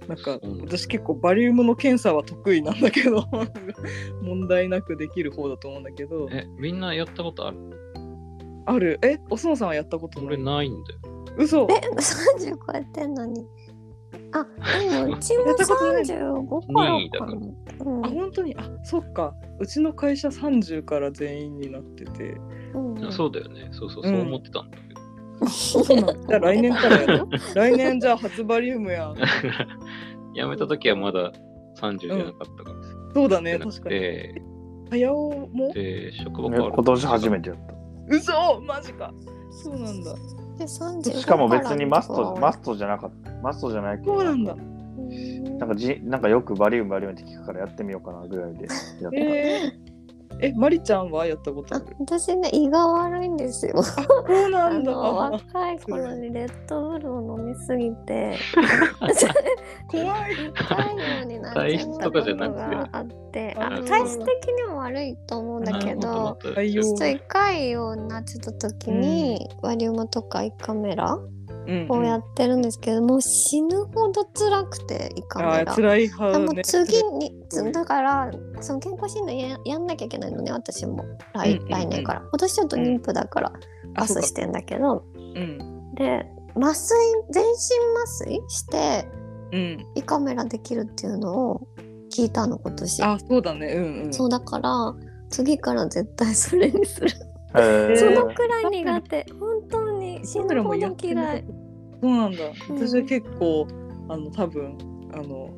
[0.08, 3.24] なんかうん私結構バリウムの検査は得意なんだけど
[4.22, 6.28] 問題なくできる方だと思うんだけど。
[6.30, 7.58] え、みんなやったことある？
[8.66, 8.98] ある。
[9.02, 11.00] えお相撲さんはやったことな俺いないんだよ。
[11.36, 11.66] 嘘。
[11.70, 13.46] え、30超えてんのに。
[14.32, 14.46] あ、
[14.80, 16.82] でも うちもやったことない35か
[17.20, 17.26] ら。
[17.26, 17.32] かな。
[17.32, 18.04] うん。
[18.04, 18.54] あ本当に？
[18.56, 19.34] あそっか。
[19.58, 22.36] うちの会社30から全員になってて。
[22.74, 23.04] うん。
[23.04, 23.68] あそうだよね。
[23.72, 24.10] そうそう、うん。
[24.10, 25.46] そう思ってたんだけど。
[25.48, 29.12] そうなんだじゃあ来年からやろ 来年じゃあ初バリウムや
[30.34, 31.32] やめた時はまだ
[31.80, 32.90] 30じゃなかったからさ。
[33.14, 33.90] そうだね確かに。
[33.90, 34.42] て、
[34.90, 35.72] 早尾も？
[35.72, 36.74] で、職場ね変わる。
[36.74, 37.74] 今年初めてやった。
[38.08, 38.60] 嘘！
[38.60, 39.12] マジか
[39.52, 40.14] そうなんだ。
[40.58, 43.30] で35しかも別にマスト、マスストじゃなかった。
[43.42, 44.56] マストじゃないけど、そうなんだ。
[45.58, 48.66] なんかじなんかよくバリウムバリウムって聞くからやってみようかなぐらいで
[49.00, 49.18] やった。
[49.18, 49.81] えー、
[50.42, 53.80] えマリちゃんはやったことあある私ね胃が悪いんですよ。
[53.82, 54.02] そ
[54.46, 54.90] うなあんだ。
[54.92, 58.36] の若い頃にレッドブルを飲みすぎて。
[59.86, 60.32] 怖い。
[60.32, 63.54] 痛いようになっちゃったことがあって。
[63.56, 71.18] ああ体質的にも悪いと思うんだけどちょっと痛いようになっちゃった時に、バリウムとか胃カメラ
[71.66, 75.74] うんをやってるんですけど、もう死ぬほど辛くて胃カメラ。
[75.74, 77.32] 辛いあもう次に
[77.72, 78.30] だから
[78.60, 81.04] その健康診断ややんなきゃいけないのね私も。
[81.34, 82.20] 来,、来年から。
[82.20, 83.52] 今年ちょっと妊婦だから
[83.94, 85.94] パスしてんだけど、うん。
[85.94, 86.26] で
[86.56, 86.98] 麻酔
[87.30, 87.50] 全身
[87.96, 89.08] 麻酔して
[89.52, 89.86] うん。
[89.94, 91.68] 胃カメラできるっていうのを
[92.12, 93.02] 聞いたの今年。
[93.02, 93.66] あそうだね。
[93.68, 94.12] うんうん。
[94.12, 94.94] そうだから
[95.30, 99.26] 次から絶対それにする、えーそのくらい苦手。
[99.38, 101.44] 本当に死ぬほど嫌い。
[102.00, 102.44] そうなんだ。
[102.70, 102.76] うん。
[102.76, 103.66] 私は結構
[104.08, 104.78] あの多分
[105.12, 105.50] あの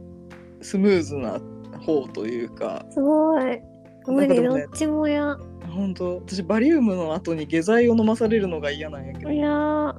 [0.60, 1.40] スムーズな
[1.80, 2.84] 方というか。
[2.90, 3.60] すごい。
[4.06, 4.40] 無理。
[4.40, 4.66] ね。
[4.66, 5.36] っちも嫌。
[5.70, 6.16] 本当。
[6.16, 9.30] 私バリウムの後に下剤を飲まされるのが嫌なんやけど。
[9.30, 9.93] いやー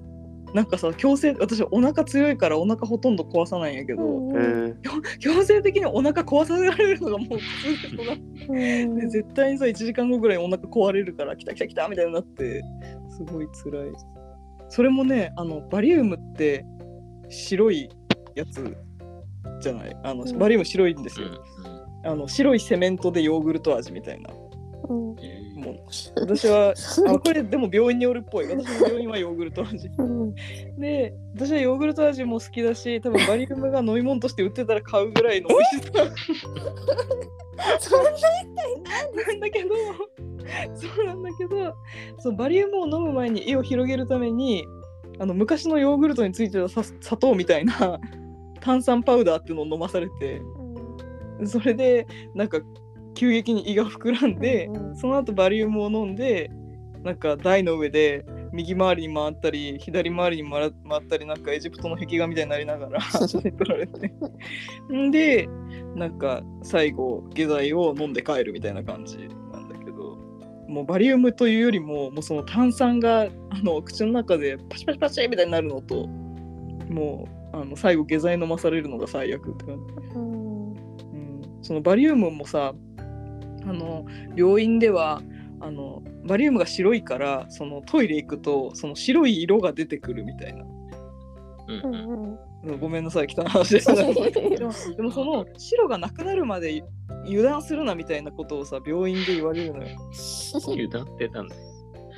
[0.56, 4.01] なんかさ強制私お腹強いからお腹ほとんど壊さないんやけど、
[4.36, 5.18] えー。
[5.20, 12.64] 強制的にお腹壊させられるのがもう普通で絶対にさ1時間後ぐらいにお腹壊れるから来た来た来たみたいになって
[13.10, 13.91] すごい辛い。
[14.70, 16.66] それもねあのバリウムって
[17.28, 17.89] 白い
[18.34, 18.78] やつ
[19.60, 19.97] じゃない？
[20.03, 20.38] あの、うん。
[20.39, 24.30] バリウム白いんですよ、うんあの白いセメントでヨーグルト味みたいな。
[24.89, 25.16] うん
[25.66, 25.78] もう
[26.20, 26.74] 私は
[27.07, 28.47] あこれでも病院によるっぽい。
[28.47, 29.89] 私の病院はヨーグルト味。
[29.97, 30.36] うん。
[30.78, 36.05] で私はヨーグルト味も好きだし多分バリウムが飲み物として売ってたら買うぐらいの美味しさ。
[37.80, 39.70] そんななんだけど
[40.76, 41.76] そうなんだけど
[42.20, 44.66] そうバリウムを飲む前に絵を広げるために
[45.20, 47.99] あの昔のヨーグルトについてたさ砂糖みたいな
[48.61, 50.41] 炭酸パウダーっていうのを飲まされて。
[51.43, 52.59] それでなんか
[53.16, 54.95] 急激に胃が膨らんで、うんうん。
[54.95, 56.51] その後バリウムを飲んで
[57.03, 64.11] なんか台の上で右回りに回ったり左回りに回回ったりなんかエジプトの壁画みたいになりながら写真撮られて
[64.91, 65.47] んで
[65.95, 70.18] なんか最後下剤を飲んで帰るみたいな感じなんだけど
[70.68, 73.30] もうバリウムというよりももうその炭酸があ
[73.61, 79.93] の口の中でパチパチパチみたいになるのともうあの最後下剤飲まされるのが最悪って感じ。
[80.16, 80.72] うん。
[80.72, 82.74] うん、そのバリウムもさ
[83.68, 84.05] あの
[84.36, 85.22] 病院では
[85.59, 90.66] あのバリウムが白いからそのトイレ行くとその白い色が出てくるみたいな。
[91.68, 93.80] うんうんごめんなさい汚い話で。
[93.80, 94.13] したでも
[94.95, 96.84] でもその白がなくなるまで
[97.26, 99.97] 油断するなみたいなことをさ病院で言われるのよ。
[100.68, 101.55] 油断ってなんだ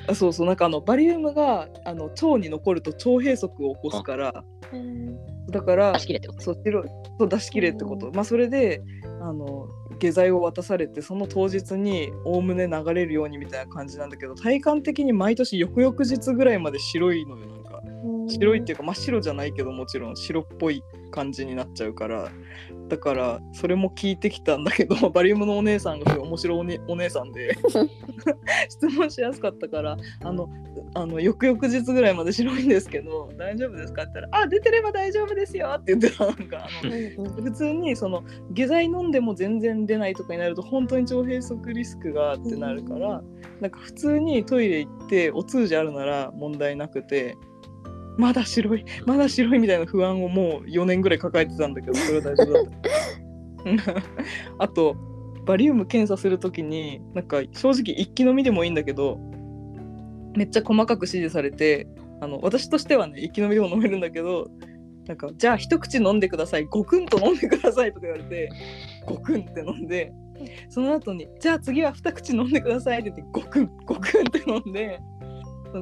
[0.07, 0.47] あそうそう。
[0.47, 4.45] なんかあのバリウムがあの腸に残ると腸閉塞を起こすから。
[4.71, 5.17] うん。
[5.51, 8.81] だから出し切れってことそう出し切れってこと、まあそれで
[9.21, 9.67] あの
[9.97, 17.81] 下剤を渡されてその当日におおむね流れるようにみたいな感じなんだけど体感的に毎年翌々日ぐらいまで白いのよなんか。
[18.29, 22.31] 白いっていうか真っ白じゃないけどもちろん白っぽい感じになっちゃうから。
[22.87, 27.57] だからそれも聞いてきたんだけど バリウムのお姉さんがすごい面白いお,、ね、お姉さんで
[28.69, 30.49] 質問しやすかったからあの
[30.93, 43.21] あの翌々日ぐらいまで白いんですけど大丈夫ですかって言ったら「あ出てれば大丈夫ですよ」って言ってたなんかあのうん普通にその下剤飲んでも全然出ないとかになると本当に腸閉塞リスクがってなるから、
[43.61, 47.37] なんか普通にトイレ行ってお通じあるなら問題なくて
[48.17, 54.03] まだ白いまだ白いみたいな不安をもう4年ぐらい抱えてたんだけどそれは大丈夫だった。
[54.59, 54.95] あと
[55.45, 59.17] バリウム検査するときになんか正直一気飲みでもいいんだけど
[60.35, 61.87] めっちゃ細かく指示されて
[62.21, 64.49] あの私としてはね一気飲みでも飲めるんだけど
[65.07, 68.49] なんかじゃあ一口飲んでくださいごくんと飲んでくださいとか言われて
[69.05, 70.11] ごくんって飲んで
[70.69, 74.99] その後にじゃあ次は二口飲んでくださいって言ってごくんごくんって飲んで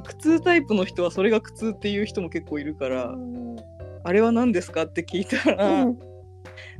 [0.03, 3.15] 苦痛タイプの人はそれが苦痛っていう人も結構いるから、
[4.03, 5.99] あれは何ですかって聞いたら、うん。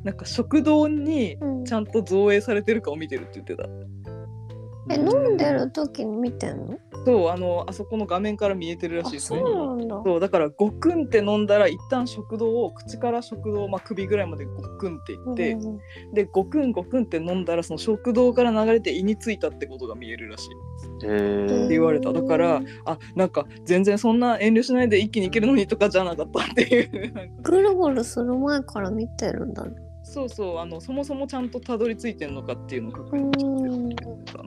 [0.03, 1.65] なんか食堂にうん。
[1.65, 3.67] ちゃんと造影されてるかを見てるって言ってた。
[4.87, 6.77] え飲んでる時に見てんの？
[7.07, 9.39] そうあのあそこの画面から見えてるらしいあですね。
[9.39, 10.01] そうなんだ。
[10.05, 15.79] そうだからごくんって飲んだら一旦食道を口から食道、まあ、首ぐらいまでごくんって言って、うん
[16.13, 20.49] でごくんごくんって飲んだらその食道から流れて胃についたってことが見えるらしい
[20.95, 22.13] っえーて言われた。
[22.13, 27.13] だからあなんか全然そんな遠慮しないで一気にいけるのにとかじゃなかったっていう。
[27.41, 29.73] ぐるぐるする前から見てるんだね。
[30.03, 34.43] そうそうあのそもそもちゃんとたどり着いてんのかっていうのを確認してた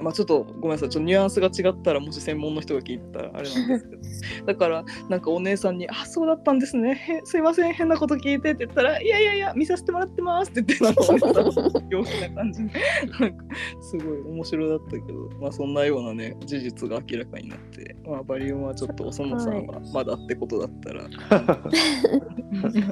[0.00, 0.88] まあちょっとごめんなさい。
[0.88, 2.98] ちょっとニュアンスが違ったらもし専門の人が聞い。
[3.12, 3.96] たらあれなんですけ
[4.42, 7.42] どだからなんかお姉さんに「あそうだったんですねすい。
[7.42, 9.24] ません変なこと聞いて」って言ったら「いやい。
[9.24, 13.44] やいや見させてもらってます」って言ってなんかな感じなんか
[13.80, 21.02] すごい面白だったけどまあそんなようなね事実が明らかになってまあバリウムはちょっとおそもさんはまだってことだったら、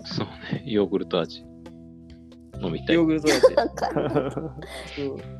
[0.04, 1.44] そうね、ヨーグルト味。
[2.62, 2.96] 飲みたい。
[2.96, 3.06] ヨー。
[3.06, 3.36] グルト味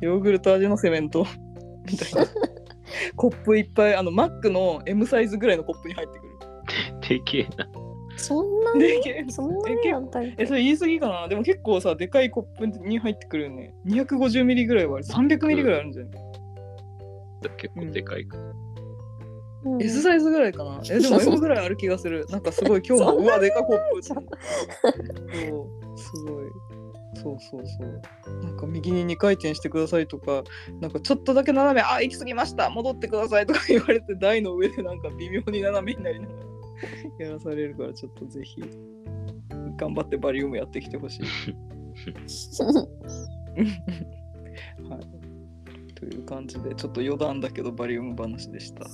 [0.01, 1.25] ヨーグルト味のセメント
[1.91, 2.27] みたいな。
[3.15, 6.31] コップいっぱいあのマックの M サイズぐらいのコップに入ってくる。
[7.07, 7.67] でけえな。
[8.17, 8.79] そんなに？
[8.79, 10.45] でけえそんなにやったっえ。
[10.45, 11.27] それ言い過ぎかな？
[11.27, 13.75] でも結構さでかいコップに入ってくるよね。
[13.85, 15.05] 250ミリぐらいはある。
[15.05, 16.13] 300ミリぐらいあるんじゃない、
[17.57, 18.37] 結構でかいか。
[19.65, 19.81] うん。
[19.81, 20.81] S サイズぐらいかな？
[20.89, 22.25] えでも M ぐらいある気がする。
[22.29, 24.07] なんかすごい今日も うわでかコップって。
[24.07, 25.97] そう。
[25.97, 26.45] すごい
[27.13, 30.43] そうそうそうなんか右に2回転してくださいとか
[30.81, 36.39] なんかちょっとだけ斜めあ行き過ぎました戻ってくださいとか 言われて台の上でなんか微妙に斜めになりながら
[37.25, 38.61] やらされるからちょっとぜひ
[39.77, 41.21] 頑張ってバリウムやってきてほしい。
[44.87, 48.83] はい、という感じでちょっと余談だけどバリウム話でした。
[48.83, 48.91] はい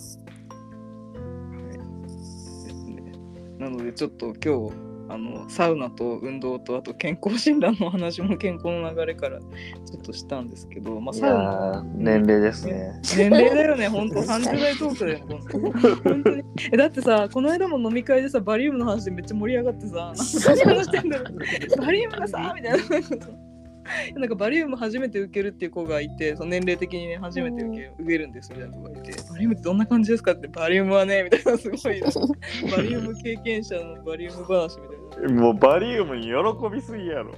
[2.03, 3.11] ですね、
[3.57, 12.99] なのでちょっと今日あのサウナと運動とあと健康診断の話も健康の流れからちょっとしたんですけど、まあ、サウナー年齢ですね。
[13.15, 15.59] 年齢だよね、本当30代トークだよね、本当
[16.09, 16.43] 本当に。
[16.71, 20.13] えだってさ、この間も飲み会でさ、バリウムの話でめっちゃ盛り上がってさ、
[20.47, 21.37] 何話してんだろう。
[21.77, 23.52] バリウムがさ、みたいな。
[24.15, 32.01] なんかバリウム初めて受けるっていう子がいて、その年齢的にね、初めて受け受けるんですみたいな子がいて、バリウムってどんな感じですかって、バリウムはね、みたいな、すごい、
[32.71, 35.03] バリウム経験者のバリウム話みたいな。
[35.29, 36.33] もうバリウムに喜
[36.73, 37.33] びすぎやろ。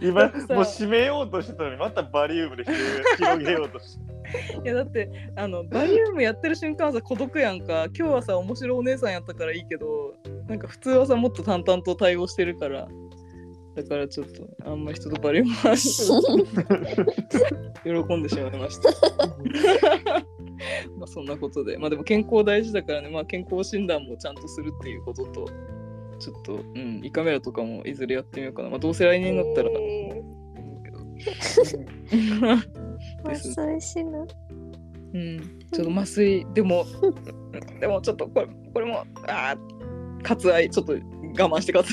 [0.00, 2.64] 今もう締めようとしてたのにまたバリウムで
[3.16, 4.14] 広げようとして。
[4.64, 10.14] いやだってあのバリウムやってる瞬間はさ孤独やんか今日はさ面白いお姉さんやったからいいけど
[10.48, 12.88] なんか普通はさもっと淡々と対応してるから
[13.74, 16.20] だからちょっとあんま人とバリウムの話を
[17.84, 18.90] 喜んでしまいました。
[20.96, 21.76] まあそんなことで。
[21.76, 23.10] まあでも健康大事だからね。
[23.10, 25.46] まあ健康診断もちゃんとするっていうことと
[26.20, 28.70] ちょっとうん胃カメラとかもいずれやってみようかな。
[28.70, 29.70] まあどうせ来年になったら。
[33.24, 34.26] 麻酔 しな。
[35.14, 35.38] うん、
[35.72, 36.84] ちょっと麻酔でも
[37.80, 40.70] でもちょっとこれこれもあー割愛。
[40.70, 40.96] ちょっと
[41.38, 41.88] 我慢して割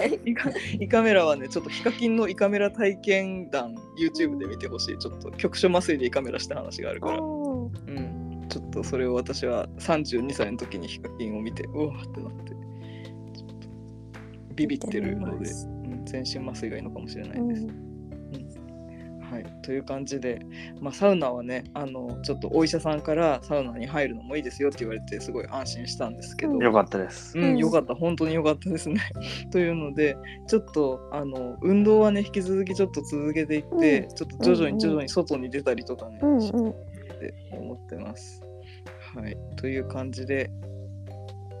[0.00, 4.98] 愛胃カ胃カメラはねちょっとヒカキンの胃カメラ体験談 YouTube で見てほしい。
[4.98, 12.52] ちょっと局所麻酔で胃カメラした話があるから、うん、ちょっとそれを私は32歳の時にヒカキンを見てうわーってなって。
[12.52, 15.52] ちょっとビビってるので、う
[15.88, 17.91] ん、全身麻酔がいいのかもしれないです、うん
[19.32, 20.40] はい、という感じで、
[20.78, 27.38] まあ、サウナはねあのちょっとお医者さんからサウナに入るのもいいですよって言われてすごい安心したんですけど、うんよかったです。
[27.38, 29.00] うん、うんよかった、本当によかったですね。
[29.50, 30.16] というので、
[30.48, 36.74] ちょっとあの運動はね、引き続きちょっと続けていって、うんちょっと徐々に徐々に外に出たりとかね、うんうんっ
[37.18, 38.42] て思ってます。
[39.16, 40.50] はい、という感じで、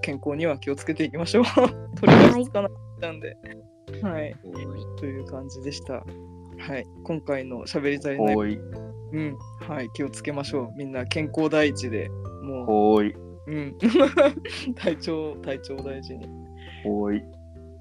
[0.02, 1.44] 健康には気をつけていきましょう。
[1.96, 3.36] とりあえずつかなかったんで。
[4.02, 4.34] はい、
[4.98, 6.04] という感じでした。
[6.62, 9.36] はい、今回のしゃべり足りない、うん、
[9.68, 10.76] はい、気をつけましょう。
[10.76, 12.08] みんな健康第一で、
[12.44, 12.66] もう、
[13.48, 13.76] うん、
[14.76, 16.26] 体調、体調大事に。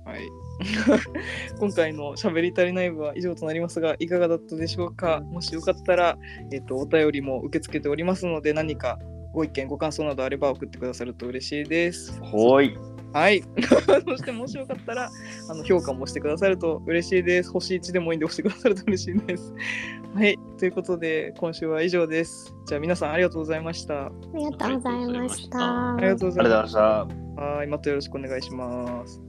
[0.04, 0.22] はい。
[1.60, 5.22] 今回のしゃべり足りない部は以上となりますが、いかがだったでしょうか？
[5.30, 6.18] もしよかったら、
[6.52, 8.98] えっと、お便りも受け付けておりますので、何か
[9.32, 12.20] ご意見、ご感想などあれば送ってくださると嬉しいです。
[12.22, 12.76] ほい。
[13.14, 13.44] はい。
[14.08, 15.10] そして、もしよかったら、
[15.50, 17.52] あの評価もしてくださると嬉しいです。
[17.52, 19.54] 星1でもいいんで押してくださると嬉しいです。
[20.16, 20.38] はい。
[20.58, 22.56] ということで、今週は以上です。
[22.66, 24.06] じゃあ、皆さんありがとうございました。
[24.06, 25.96] ありがとうございました。
[25.96, 27.08] ありがとうございました。
[27.10, 27.42] す。
[27.42, 27.68] はい。
[27.68, 29.22] またよろしくお願いします。